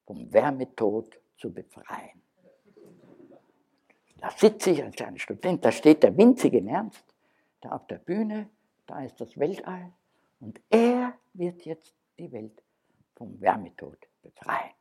[0.05, 2.21] vom Wärmetod zu befreien.
[4.17, 7.03] Da sitze ich als kleiner Student, da steht der winzige Nernst,
[7.61, 8.49] da auf der Bühne,
[8.85, 9.93] da ist das Weltall
[10.39, 12.61] und er wird jetzt die Welt
[13.15, 14.73] vom Wärmetod befreien.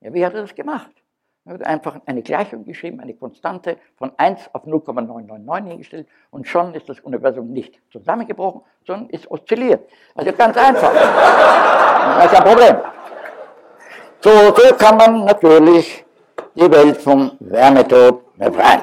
[0.00, 1.01] Ja, wie hat er das gemacht?
[1.44, 6.72] Er hat einfach eine Gleichung geschrieben, eine Konstante von 1 auf 0,999 hingestellt und schon
[6.74, 9.90] ist das Universum nicht zusammengebrochen, sondern ist oszilliert.
[10.14, 10.92] Also ganz einfach.
[10.92, 12.76] Das ist kein Problem.
[14.20, 16.04] So, so kann man natürlich
[16.54, 18.82] die Welt vom Wärmetod befreien.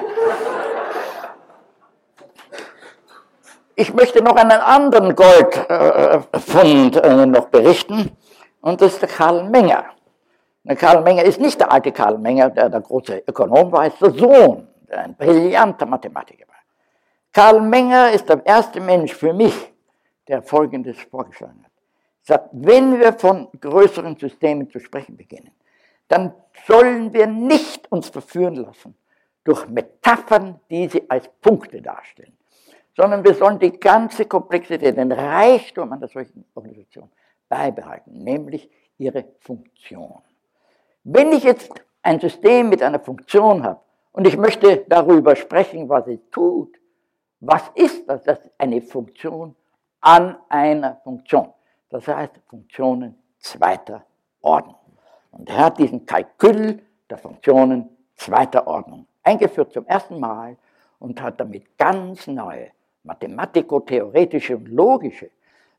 [3.74, 8.14] Ich möchte noch einen anderen Goldfund äh, noch berichten,
[8.60, 9.84] und das ist der Karl Menger.
[10.66, 14.10] Karl Menger ist nicht der alte Karl Menger, der der große Ökonom war, ist der
[14.10, 16.56] Sohn, der ein brillanter Mathematiker war.
[17.32, 19.72] Karl Menger ist der erste Mensch für mich,
[20.28, 21.70] der Folgendes vorgeschlagen hat.
[22.26, 25.50] Er sagt, wenn wir von größeren Systemen zu sprechen beginnen,
[26.08, 26.34] dann
[26.66, 28.96] sollen wir nicht uns verführen lassen
[29.44, 32.36] durch Metaphern, die sie als Punkte darstellen,
[32.94, 37.10] sondern wir sollen die ganze Komplexität, den Reichtum einer solchen Organisation
[37.48, 38.68] beibehalten, nämlich
[38.98, 40.20] ihre Funktion.
[41.04, 43.80] Wenn ich jetzt ein System mit einer Funktion habe
[44.12, 46.76] und ich möchte darüber sprechen, was es tut,
[47.40, 48.22] was ist das?
[48.22, 49.56] Das ist eine Funktion
[50.00, 51.52] an einer Funktion.
[51.88, 54.04] Das heißt Funktionen zweiter
[54.42, 54.76] Ordnung.
[55.30, 60.56] Und er hat diesen Kalkül der Funktionen zweiter Ordnung eingeführt zum ersten Mal
[60.98, 62.70] und hat damit ganz neue
[63.04, 65.30] mathematiko-theoretische und logische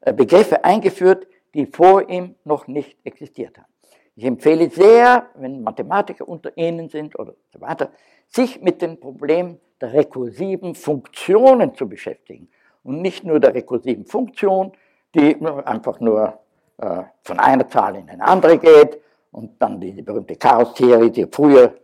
[0.01, 3.71] äh, Begriffe eingeführt, die vor ihm noch nicht existiert haben.
[4.15, 7.91] Ich empfehle sehr, wenn Mathematiker unter Ihnen sind oder so weiter,
[8.27, 12.49] sich mit dem Problem der rekursiven Funktionen zu beschäftigen
[12.83, 14.73] und nicht nur der rekursiven Funktion,
[15.15, 16.39] die einfach nur
[16.77, 18.99] äh, von einer Zahl in eine andere geht
[19.31, 21.75] und dann die berühmte Chaos-Theorie, die früher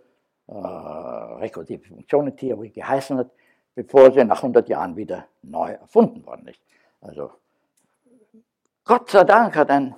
[0.48, 3.32] äh, rekursive Funktionentheorie geheißen hat,
[3.76, 6.60] bevor sie nach 100 Jahren wieder neu erfunden worden ist.
[7.02, 7.32] Also
[8.86, 9.96] Gott sei Dank hat ein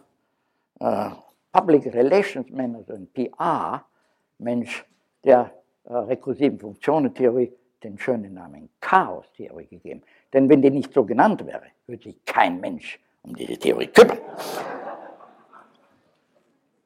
[0.79, 1.09] äh,
[1.51, 4.85] Public Relations Man, also ein PR-Mensch
[5.23, 5.51] der
[5.85, 7.51] äh, rekursiven Funktionentheorie
[7.83, 10.01] den schönen Namen Chaos-Theorie gegeben.
[10.33, 14.17] Denn wenn die nicht so genannt wäre, würde sich kein Mensch um diese Theorie kümmern.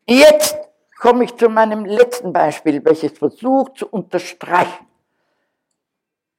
[0.07, 0.57] Jetzt
[0.99, 4.87] komme ich zu meinem letzten Beispiel, welches versucht zu unterstreichen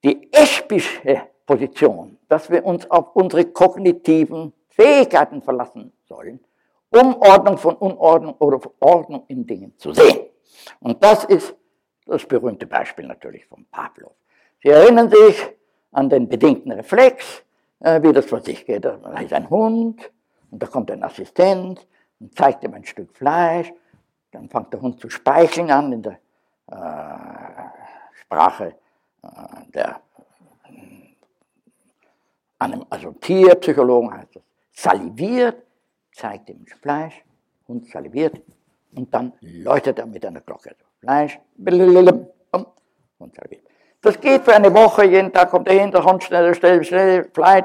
[0.05, 6.41] die eschpische Position, dass wir uns auf unsere kognitiven Fähigkeiten verlassen sollen,
[6.94, 10.26] um Ordnung von Unordnung oder Ordnung in Dingen zu sehen.
[10.80, 11.54] Und das ist
[12.07, 14.12] das berühmte Beispiel natürlich von Pavlov.
[14.62, 15.50] Sie erinnern sich
[15.92, 17.44] an den bedingten Reflex,
[17.80, 18.85] äh, wie das vor sich geht.
[18.85, 20.11] Da ist ein Hund
[20.50, 21.87] und da kommt ein Assistent
[22.20, 23.72] und zeigt ihm ein Stück Fleisch.
[24.33, 26.18] Dann fängt der Hund zu speicheln an in der
[26.70, 28.74] äh, Sprache
[29.22, 30.00] äh, der
[32.88, 35.63] also Tierpsychologen heißt das, saliviert
[36.14, 37.24] zeigt dem Fleisch,
[37.68, 38.40] Hund saliviert,
[38.96, 40.77] Und dann läutet er mit einer Glocke.
[41.00, 41.38] Fleisch,
[43.18, 43.64] und serviert.
[44.00, 47.31] Das geht für eine Woche, jeden Tag kommt er hin, der Hund schnell, schnell, schnell,
[47.33, 47.64] Fleisch.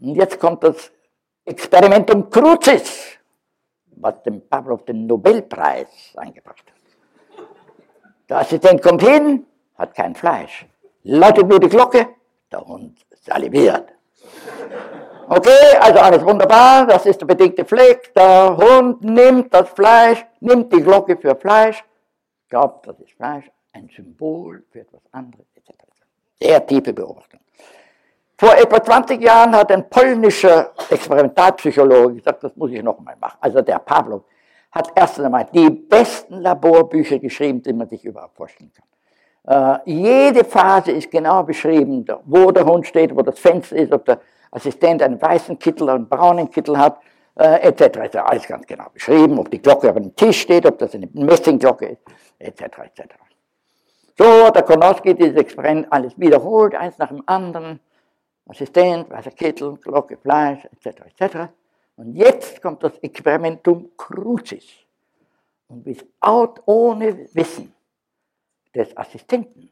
[0.00, 0.92] Und jetzt kommt das
[1.44, 3.18] Experimentum Crucis,
[3.96, 7.46] was dem Pavlov den Nobelpreis eingebracht hat.
[8.28, 10.66] Der Assistent kommt hin, hat kein Fleisch,
[11.04, 12.08] läutet nur die Glocke,
[12.50, 13.92] der Hund saliviert.
[15.28, 18.12] Okay, also alles wunderbar, das ist der bedingte Fleck.
[18.14, 21.84] Der Hund nimmt das Fleisch, nimmt die Glocke für Fleisch,
[22.48, 25.72] glaubt, das ist Fleisch, ein Symbol für etwas anderes, etc.
[26.40, 27.40] Sehr tiefe Beobachtung.
[28.36, 33.38] Vor etwa 20 Jahren hat ein polnischer Experimentalpsychologe gesagt, das muss ich nochmal machen.
[33.40, 34.24] Also der Pavlov
[34.72, 38.86] hat erst einmal die besten Laborbücher geschrieben, die man sich überhaupt vorstellen kann.
[39.44, 44.04] Äh, jede Phase ist genau beschrieben, wo der Hund steht, wo das Fenster ist, ob
[44.04, 44.20] der
[44.52, 47.00] Assistent einen weißen Kittel einen braunen Kittel hat,
[47.34, 47.98] äh, etc.
[48.04, 51.08] Ist alles ganz genau beschrieben, ob die Glocke auf dem Tisch steht, ob das eine
[51.12, 52.02] Messingglocke ist,
[52.38, 52.62] etc.
[52.62, 53.14] etc.
[54.18, 57.80] So, der Konowski dieses Experiment alles wiederholt, eins nach dem anderen.
[58.46, 61.00] Assistent, weißer Kittel, Glocke, Fleisch, etc.
[61.16, 61.36] etc.
[61.96, 64.66] Und jetzt kommt das Experimentum Crucis.
[65.68, 67.72] Und without, ohne Wissen
[68.74, 69.70] des Assistenten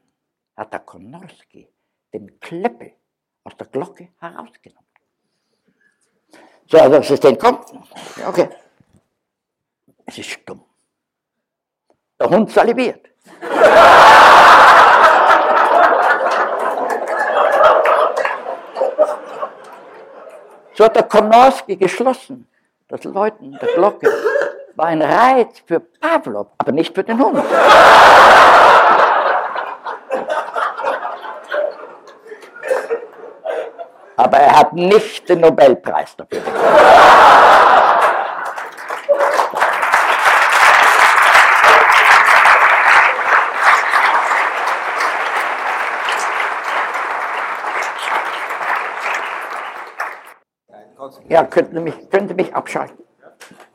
[0.55, 1.67] hat der Konorski
[2.13, 2.93] den Kleppel
[3.43, 4.87] aus der Glocke herausgenommen.
[6.67, 7.65] So, also Assistent kommt.
[8.25, 8.49] Okay.
[10.05, 10.63] Es ist stumm.
[12.19, 13.09] Der Hund saliviert.
[20.73, 22.47] So hat der Konowski geschlossen.
[22.87, 24.09] Das Läuten der Glocke
[24.75, 27.43] war ein Reiz für Pavlov, aber nicht für den Hund.
[34.17, 36.65] aber er hat nicht den Nobelpreis dafür bekommen.
[51.29, 52.97] Ja, könnten Sie mich, Sie mich abschalten?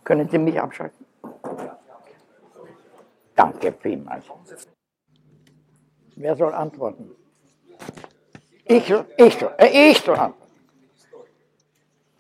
[0.05, 1.07] Können Sie mich abschalten?
[3.35, 4.25] Danke vielmals.
[6.17, 7.11] Wer soll antworten?
[8.65, 10.46] Ich, ich, äh, ich soll antworten.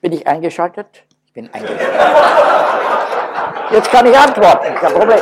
[0.06, 1.02] Bin ich eingeschaltet?
[1.24, 1.90] Ich bin eingeschaltet.
[3.72, 5.18] Jetzt kann ich antworten, kein Problem.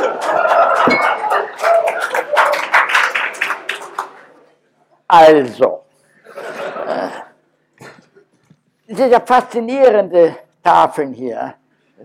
[5.09, 5.85] Also,
[8.87, 11.55] diese faszinierende Tafeln hier,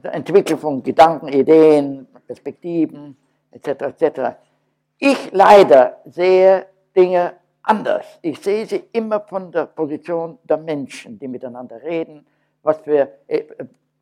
[0.02, 3.18] Entwicklung von Gedanken, Ideen, Perspektiven,
[3.52, 3.68] etc.,
[4.00, 4.38] etc.
[5.00, 6.66] Ich leider sehe
[6.96, 8.06] Dinge anders.
[8.22, 12.26] Ich sehe sie immer von der Position der Menschen, die miteinander reden,
[12.64, 13.44] was für äh,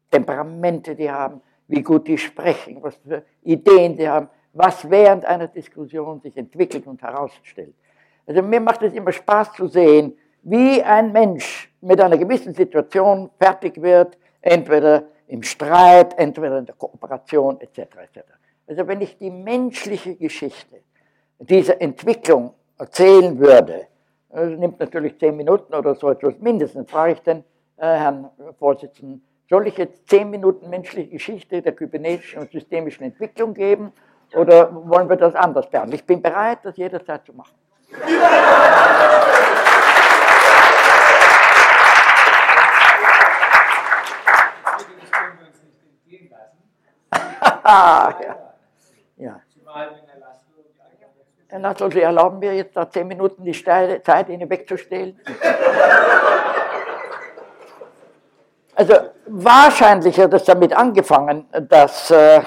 [0.10, 5.48] Temperamente die haben, wie gut die sprechen, was für Ideen sie haben, was während einer
[5.48, 7.76] Diskussion sich entwickelt und herausstellt.
[8.26, 13.30] Also mir macht es immer Spaß zu sehen, wie ein Mensch mit einer gewissen Situation
[13.40, 17.80] fertig wird, entweder im Streit, entweder in der Kooperation etc.
[17.80, 18.20] etc.
[18.66, 20.78] Also wenn ich die menschliche Geschichte
[21.40, 23.88] dieser Entwicklung erzählen würde,
[24.30, 27.44] das nimmt natürlich zehn Minuten oder so etwas mindestens, frage ich äh,
[27.78, 33.94] Herrn Vorsitzenden, soll ich jetzt zehn Minuten menschliche Geschichte der kybernetischen und systemischen Entwicklung geben
[34.34, 35.96] oder wollen wir das anders behandeln?
[35.96, 37.56] Ich bin bereit, das jederzeit zu machen.
[47.68, 48.36] ja.
[49.18, 49.42] ja.
[51.50, 55.20] Herr Nassel, Sie erlauben mir jetzt da zehn Minuten die Zeit, Ihnen wegzustehlen?
[58.78, 58.94] Also
[59.26, 62.42] wahrscheinlich hat es damit angefangen, dass äh,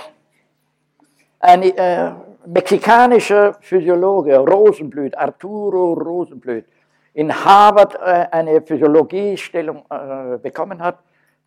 [1.40, 2.12] ein äh,
[2.46, 6.66] mexikanischer Physiologe, Rosenblüt, Arturo Rosenblüt,
[7.14, 10.98] in Harvard äh, eine Physiologiestellung äh, bekommen hat,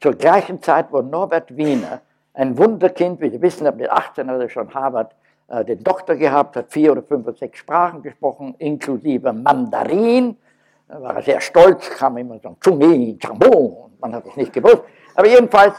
[0.02, 2.02] zur gleichen Zeit, wo Norbert Wiener
[2.34, 5.16] ein Wunderkind, wie Sie wissen, mit 18 hat er schon Harvard
[5.48, 10.36] äh, den Doktor gehabt, hat vier oder fünf oder sechs Sprachen gesprochen, inklusive Mandarin.
[10.88, 14.54] Da war er sehr stolz, kam immer so ein Chungi, Chambo, man hat es nicht
[14.54, 14.84] gewusst.
[15.16, 15.76] Aber jedenfalls,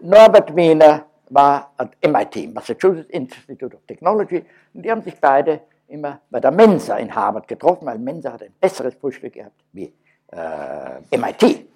[0.00, 6.20] Norbert Wiener war at MIT, Massachusetts Institute of Technology, und die haben sich beide immer
[6.30, 9.92] bei der Mensa in Harvard getroffen, weil Mensa hat ein besseres Frühstück gehabt wie
[10.32, 11.66] äh, MIT.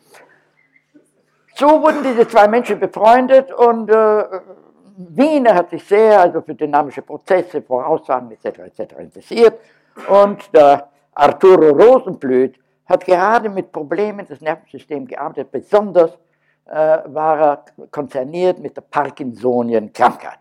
[1.54, 4.24] So wurden diese zwei Menschen befreundet und äh,
[4.96, 8.58] Wiener hat sich sehr also für dynamische Prozesse, Voraussagen etc.
[8.58, 8.94] etc.
[8.98, 9.58] interessiert
[10.08, 10.88] und der
[11.18, 16.12] Arturo Rosenblüt hat gerade mit Problemen des Nervensystems gearbeitet, besonders
[16.66, 20.38] äh, war er konzerniert mit der Parkinsonien-Krankheit.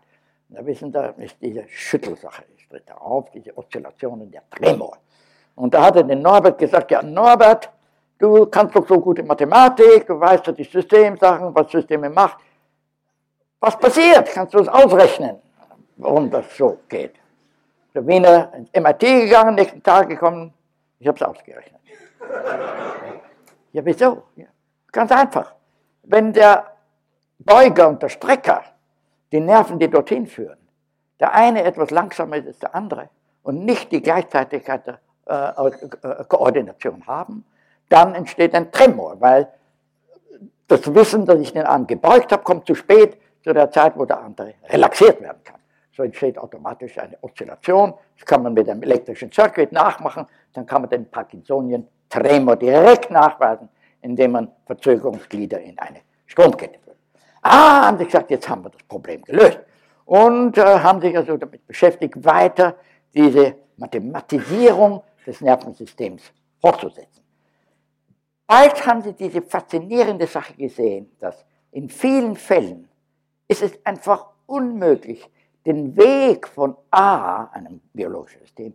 [0.50, 4.96] Da wissen Sie, ist diese Schüttelsache, ich tritt auf, diese Oszillationen, der Tremor.
[5.56, 7.70] Und da hat er den Norbert gesagt, ja Norbert,
[8.18, 12.38] du kannst doch so gute Mathematik, du weißt ja die Systemsachen, was Systeme macht.
[13.58, 14.28] Was passiert?
[14.32, 15.38] Kannst du es ausrechnen,
[15.96, 17.14] warum das so geht?
[17.92, 20.54] Der Wiener ins MIT gegangen, nächsten Tag gekommen,
[20.98, 21.80] ich habe es ausgerechnet.
[23.70, 24.22] Ja, wieso?
[24.34, 24.46] Ja,
[24.90, 25.54] ganz einfach.
[26.02, 26.72] Wenn der
[27.38, 28.64] Beuger und der Strecker,
[29.30, 30.58] die Nerven, die dorthin führen,
[31.20, 33.10] der eine etwas langsamer ist als der andere
[33.42, 37.44] und nicht die Gleichzeitigkeit der äh, äh, Koordination haben,
[37.88, 39.48] dann entsteht ein Tremor, weil
[40.66, 44.04] das Wissen, dass ich den Arm gebeugt habe, kommt zu spät zu der Zeit, wo
[44.04, 45.57] der andere relaxiert werden kann.
[45.98, 47.92] So entsteht automatisch eine Oszillation.
[48.16, 50.26] Das kann man mit einem elektrischen Circuit nachmachen.
[50.52, 53.68] Dann kann man den Parkinsonien Tremor direkt nachweisen,
[54.00, 56.98] indem man Verzögerungsglieder in eine Stromkette führt.
[57.42, 59.58] Ah, haben sie gesagt, jetzt haben wir das Problem gelöst.
[60.04, 62.76] Und äh, haben sich also damit beschäftigt, weiter
[63.12, 66.22] diese Mathematisierung des Nervensystems
[66.60, 67.24] fortzusetzen.
[68.46, 72.88] Bald haben sie diese faszinierende Sache gesehen, dass in vielen Fällen
[73.48, 75.28] ist es einfach unmöglich,
[75.68, 78.74] den Weg von A, einem biologischen System,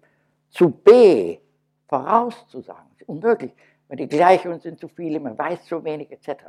[0.49, 1.39] zu B
[1.87, 2.85] vorauszusagen.
[2.91, 3.51] Das ist unmöglich,
[3.87, 6.43] weil die Gleichungen sind zu viele, man weiß zu wenig etc.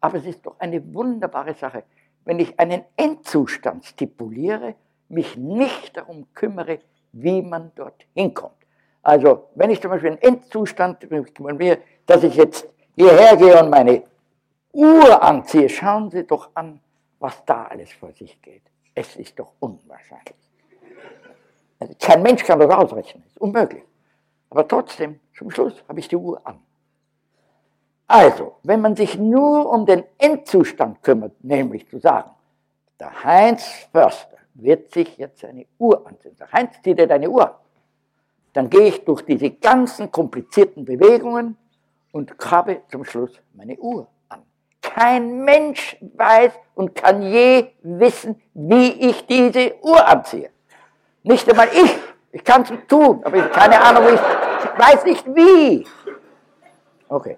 [0.00, 1.84] Aber es ist doch eine wunderbare Sache,
[2.24, 4.74] wenn ich einen Endzustand stipuliere,
[5.08, 6.80] mich nicht darum kümmere,
[7.12, 8.54] wie man dort hinkommt.
[9.02, 11.06] Also, wenn ich zum Beispiel einen Endzustand
[12.06, 14.02] dass ich jetzt hierher gehe und meine
[14.72, 16.80] Uhr anziehe, schauen Sie doch an,
[17.20, 18.62] was da alles vor sich geht.
[18.96, 20.34] Es ist doch unwahrscheinlich.
[21.78, 23.84] Also kein Mensch kann das ausrechnen, ist unmöglich.
[24.48, 26.58] Aber trotzdem, zum Schluss habe ich die Uhr an.
[28.06, 32.30] Also, wenn man sich nur um den Endzustand kümmert, nämlich zu sagen,
[32.98, 36.34] der Heinz Förster wird sich jetzt seine Uhr anziehen.
[36.38, 37.56] Der Heinz zieht dir deine Uhr an.
[38.54, 41.58] Dann gehe ich durch diese ganzen komplizierten Bewegungen
[42.12, 44.08] und habe zum Schluss meine Uhr.
[44.96, 50.48] Kein Mensch weiß und kann je wissen, wie ich diese Uhr anziehe.
[51.22, 51.94] Nicht einmal ich.
[52.32, 55.86] Ich kann es tun, aber ich keine Ahnung, ich, ich weiß nicht wie.
[57.08, 57.36] Okay.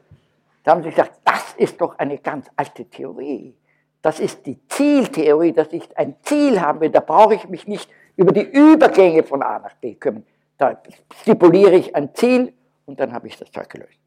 [0.63, 3.57] Da haben sie gesagt, das ist doch eine ganz alte Theorie.
[4.03, 6.91] Das ist die Zieltheorie, dass ich ein Ziel haben will.
[6.91, 10.25] Da brauche ich mich nicht über die Übergänge von A nach B kümmern.
[10.59, 10.81] Da
[11.23, 12.53] stipuliere ich ein Ziel
[12.87, 13.99] und dann habe ich das Zeug gelöst.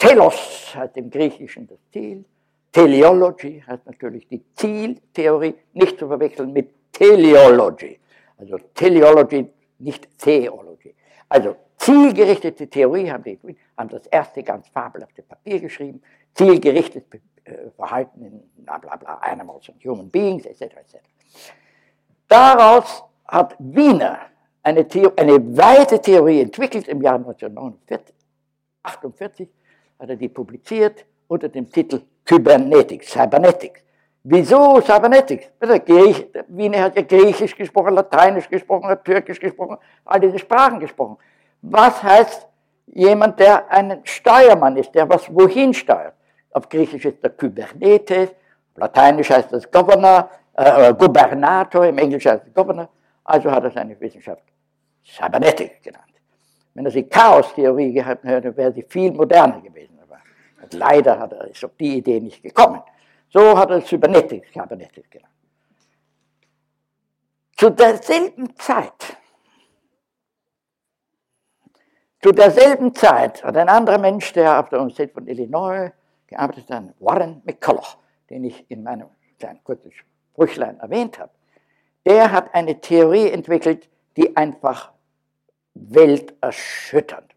[0.00, 2.24] Telos heißt im Griechischen das Ziel.
[2.72, 8.00] Teleology heißt natürlich die Zieltheorie, nicht zu verwechseln mit Teleology.
[8.38, 9.46] Also Teleology,
[9.78, 10.94] nicht Theology.
[11.28, 13.38] Also zielgerichtete Theorie haben die
[13.76, 16.00] haben das erste ganz fabelhafte Papier geschrieben,
[16.32, 20.62] zielgerichtetes äh, Verhalten in bla bla bla, Animals and Human Beings, etc.
[20.62, 20.96] etc.
[22.26, 24.18] Daraus hat Wiener
[24.62, 24.86] eine,
[25.16, 28.14] eine weite Theorie entwickelt im Jahr 1949,
[28.82, 29.48] 48
[30.00, 33.80] hat er die publiziert unter dem Titel Kybernetics, Cybernetics.
[34.22, 35.50] Wieso Cybernetics?
[36.48, 41.18] Wiener hat ja Griechisch gesprochen, Lateinisch gesprochen, hat Türkisch gesprochen, all diese Sprachen gesprochen.
[41.62, 42.46] Was heißt
[42.86, 46.14] jemand, der ein Steuermann ist, der was wohin steuert?
[46.52, 48.30] Auf Griechisch ist der Kybernetes,
[48.76, 52.88] Lateinisch heißt das Governor, äh, Gubernator, im Englischen heißt es Governor,
[53.24, 54.42] also hat er seine Wissenschaft
[55.04, 56.04] Cybernetics genannt.
[56.74, 59.89] Wenn er sie Chaos-Theorie gehabt hätte, wäre sie viel moderner gewesen.
[60.72, 62.82] Leider hat er, ist auf die Idee nicht gekommen.
[63.28, 65.34] So hat er es Cybernetics, Cybernetics genannt.
[67.56, 69.16] Zu derselben Zeit,
[72.22, 75.90] zu derselben Zeit hat ein anderer Mensch, der auf der Universität von Illinois
[76.26, 77.98] gearbeitet hat, Warren McCulloch,
[78.28, 79.08] den ich in meinem
[79.38, 81.32] kleinen kurzes Sprüchlein erwähnt habe,
[82.06, 84.92] der hat eine Theorie entwickelt, die einfach
[85.74, 87.29] welterschütternd.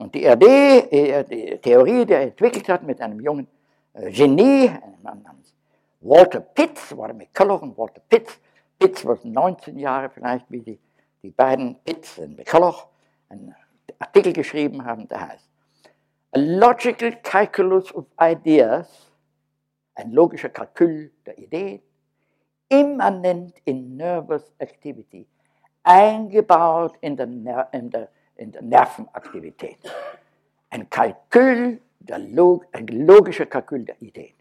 [0.00, 3.46] Und die äh, die Theorie, die er entwickelt hat mit einem jungen
[3.92, 5.54] äh, Genie, einem Mann namens
[6.00, 8.40] Walter Pitts, war McCulloch und Walter Pitts.
[8.78, 10.78] Pitts war 19 Jahre vielleicht, wie die,
[11.22, 12.86] die beiden Pitts und McCulloch
[13.28, 13.54] einen
[13.98, 15.50] Artikel geschrieben haben, der heißt
[16.32, 19.12] A Logical Calculus of Ideas,
[19.96, 21.82] ein logischer Kalkül der Ideen,
[22.70, 25.26] immanent in Nervous Activity,
[25.82, 28.08] eingebaut in der, in der,
[28.40, 29.78] in der Nervenaktivität.
[30.70, 34.34] Ein Kalkül, Log, ein logischer Kalkül der Ideen.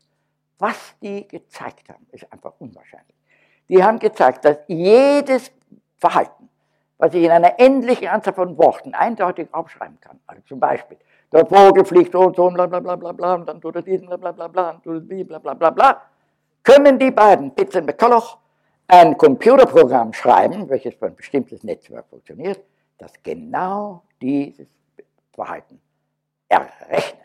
[0.58, 3.16] Was die gezeigt haben, ist einfach unwahrscheinlich.
[3.68, 5.52] Die haben gezeigt, dass jedes
[5.98, 6.50] Verhalten,
[6.98, 10.98] was ich in einer endlichen Anzahl von Worten eindeutig aufschreiben kann, also zum Beispiel,
[11.32, 13.82] Der Vogel fliegt so und so, bla bla bla bla bla, und dann tut er
[13.84, 16.02] diesen, bla bla bla bla, und tut er die, bla bla bla bla.
[16.64, 18.38] Können die beiden, Pitts und McCulloch,
[18.88, 22.60] ein Computerprogramm schreiben, welches für ein bestimmtes Netzwerk funktioniert,
[23.00, 24.68] das genau dieses
[25.34, 25.82] Verhalten
[26.48, 27.20] errechnet.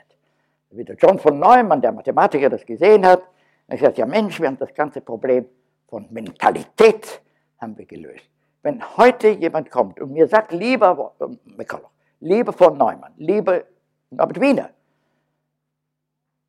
[0.70, 3.22] Wie der John von Neumann, der Mathematiker, das gesehen hat,
[3.66, 5.46] er gesagt, ja Mensch, wir haben das ganze Problem
[5.88, 7.20] von Mentalität
[7.60, 8.24] haben wir gelöst.
[8.62, 13.62] Wenn heute jemand kommt und mir sagt, lieber äh, McCulloch, lieber von Neumann, lieber
[14.10, 14.70] Norbert Wiener,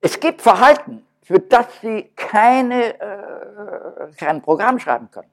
[0.01, 5.31] es gibt Verhalten, für das Sie keine, äh, kein Programm schreiben können.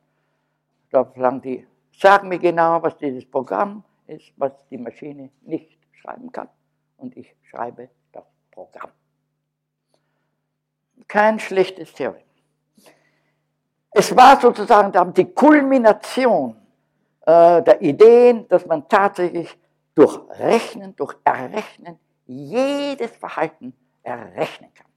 [0.91, 1.67] Da sagen die,
[1.99, 6.49] sag mir genau, was dieses Programm ist, was die Maschine nicht schreiben kann.
[6.97, 8.91] Und ich schreibe das Programm.
[11.09, 12.23] Kein schlechtes Theorem.
[13.91, 16.57] Es war sozusagen die Kulmination
[17.27, 19.59] äh, der Ideen, dass man tatsächlich
[19.95, 24.92] durch Rechnen, durch Errechnen jedes Verhalten errechnen kann.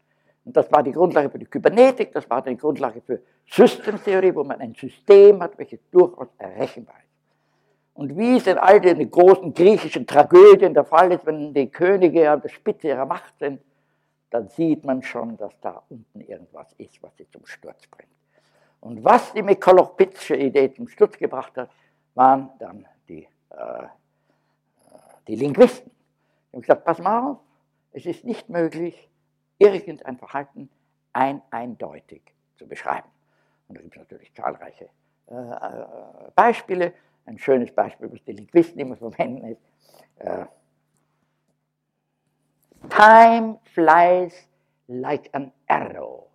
[0.46, 4.43] Und das war die Grundlage für die Kybernetik, das war die Grundlage für Systemtheorie, wo
[4.43, 7.06] man ein System hat, welches durchaus errechenbar ist.
[7.96, 12.30] Und wie es in all den großen griechischen Tragödien der Fall ist, wenn die Könige
[12.30, 13.60] an der Spitze ihrer Macht sind,
[14.30, 18.12] dann sieht man schon, dass da unten irgendwas ist, was sie zum Sturz bringt.
[18.82, 21.70] Und was die Mikoloch-Pitzsche Idee zum Sturz gebracht hat,
[22.14, 23.88] waren dann die, äh,
[25.28, 25.89] die Linguisten.
[25.89, 27.38] Die haben gesagt, pass mal auf,
[27.93, 29.10] es ist nicht möglich,
[29.58, 30.70] irgendein Verhalten
[31.14, 32.22] ein eindeutig
[32.56, 33.10] zu beschreiben.
[33.68, 34.89] Und da gibt es natürlich zahlreiche
[35.28, 35.86] äh, äh,
[36.36, 36.93] Beispiele.
[37.26, 39.62] Ein schönes Beispiel, was die Linguisten immer verwenden, ist,
[40.20, 40.45] äh,
[42.89, 44.47] Time flies
[44.88, 46.28] like an arrow.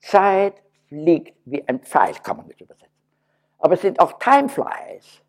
[0.00, 2.88] Zeit fliegt wie ein Pfeil, kann man das übersetzen.
[3.58, 5.22] Aber es sind auch Time flies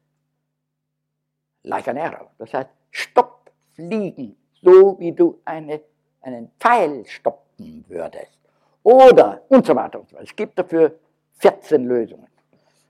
[1.63, 2.29] like an arrow.
[2.37, 5.81] Das heißt, stopp fliegen, so wie du eine
[6.21, 8.39] einen Pfeil stoppen würdest.
[8.83, 10.25] Oder und so weiter und so weiter.
[10.25, 10.99] Es gibt dafür
[11.39, 12.27] 14 Lösungen.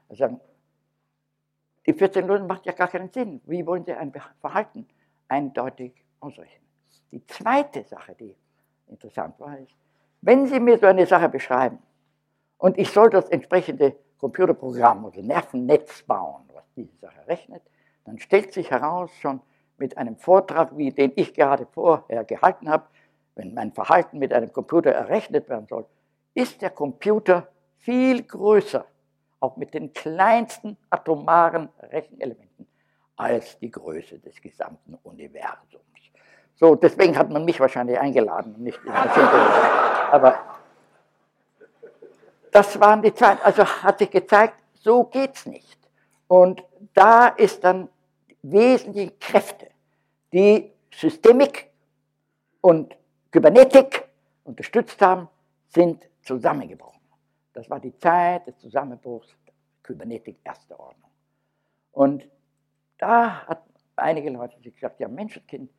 [0.10, 0.40] Also,
[1.86, 3.42] die 14 Lösungen macht ja gar keinen Sinn.
[3.46, 4.88] Wie wollen Sie ein Verhalten
[5.28, 6.68] eindeutig ausrechnen?
[7.12, 8.36] Die zweite Sache, die
[8.88, 9.74] interessant war, ist,
[10.22, 11.80] wenn Sie mir so eine Sache beschreiben
[12.58, 17.64] und ich soll das entsprechende Computerprogramm oder Nervennetz bauen, was diese Sache rechnet,
[18.06, 19.40] dann stellt sich heraus schon
[19.78, 22.86] mit einem Vortrag, wie den ich gerade vorher gehalten habe,
[23.40, 25.86] wenn mein Verhalten mit einem Computer errechnet werden soll,
[26.34, 28.86] ist der Computer viel größer,
[29.40, 32.68] auch mit den kleinsten atomaren Rechenelementen,
[33.16, 35.80] als die Größe des gesamten Universums.
[36.56, 38.80] So, deswegen hat man mich wahrscheinlich eingeladen nicht
[40.12, 40.38] Aber
[42.52, 45.80] das waren die zwei, also hat sich gezeigt, so geht's nicht.
[46.28, 46.62] Und
[46.94, 47.88] da ist dann
[48.42, 49.70] wesentliche Kräfte,
[50.34, 51.70] die Systemik
[52.60, 52.99] und
[53.32, 54.08] Kybernetik
[54.44, 55.28] unterstützt haben,
[55.68, 57.02] sind zusammengebrochen.
[57.54, 59.54] Das war die Zeit des Zusammenbruchs der
[59.84, 61.12] Kybernetik erster Ordnung.
[61.92, 62.28] Und
[62.98, 63.64] da hat
[63.96, 65.70] einige Leute gesagt, ja Menschenkind,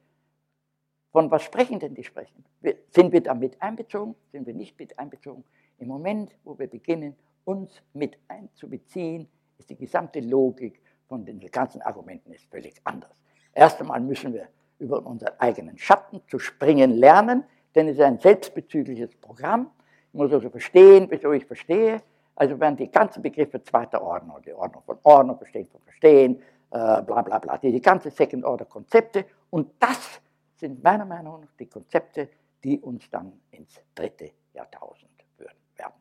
[1.13, 2.45] von was sprechen denn die sprechen?
[2.91, 4.15] Sind wir da mit einbezogen?
[4.31, 5.43] Sind wir nicht mit einbezogen?
[5.79, 9.29] Im Moment, wo wir beginnen, uns mit einzubeziehen,
[9.59, 13.21] ist die gesamte Logik von den ganzen Argumenten ist völlig anders.
[13.53, 14.49] Erst einmal müssen wir
[14.81, 19.71] über unseren eigenen Schatten zu springen lernen, denn es ist ein selbstbezügliches Programm.
[20.09, 22.03] Ich muss also verstehen, wieso ich verstehe.
[22.35, 26.37] Also werden die ganzen Begriffe zweiter Ordnung, die Ordnung von Ordnung, Verstehen von Verstehen,
[26.71, 29.27] äh, bla bla bla, die, ganzen Second-Order-Konzepte.
[29.51, 30.21] Und das
[30.57, 32.29] sind meiner Meinung nach die Konzepte,
[32.65, 35.95] die uns dann ins dritte Jahrtausend führen werden.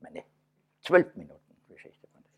[0.00, 0.24] Meine
[0.80, 2.30] zwölf Minuten Geschichte von der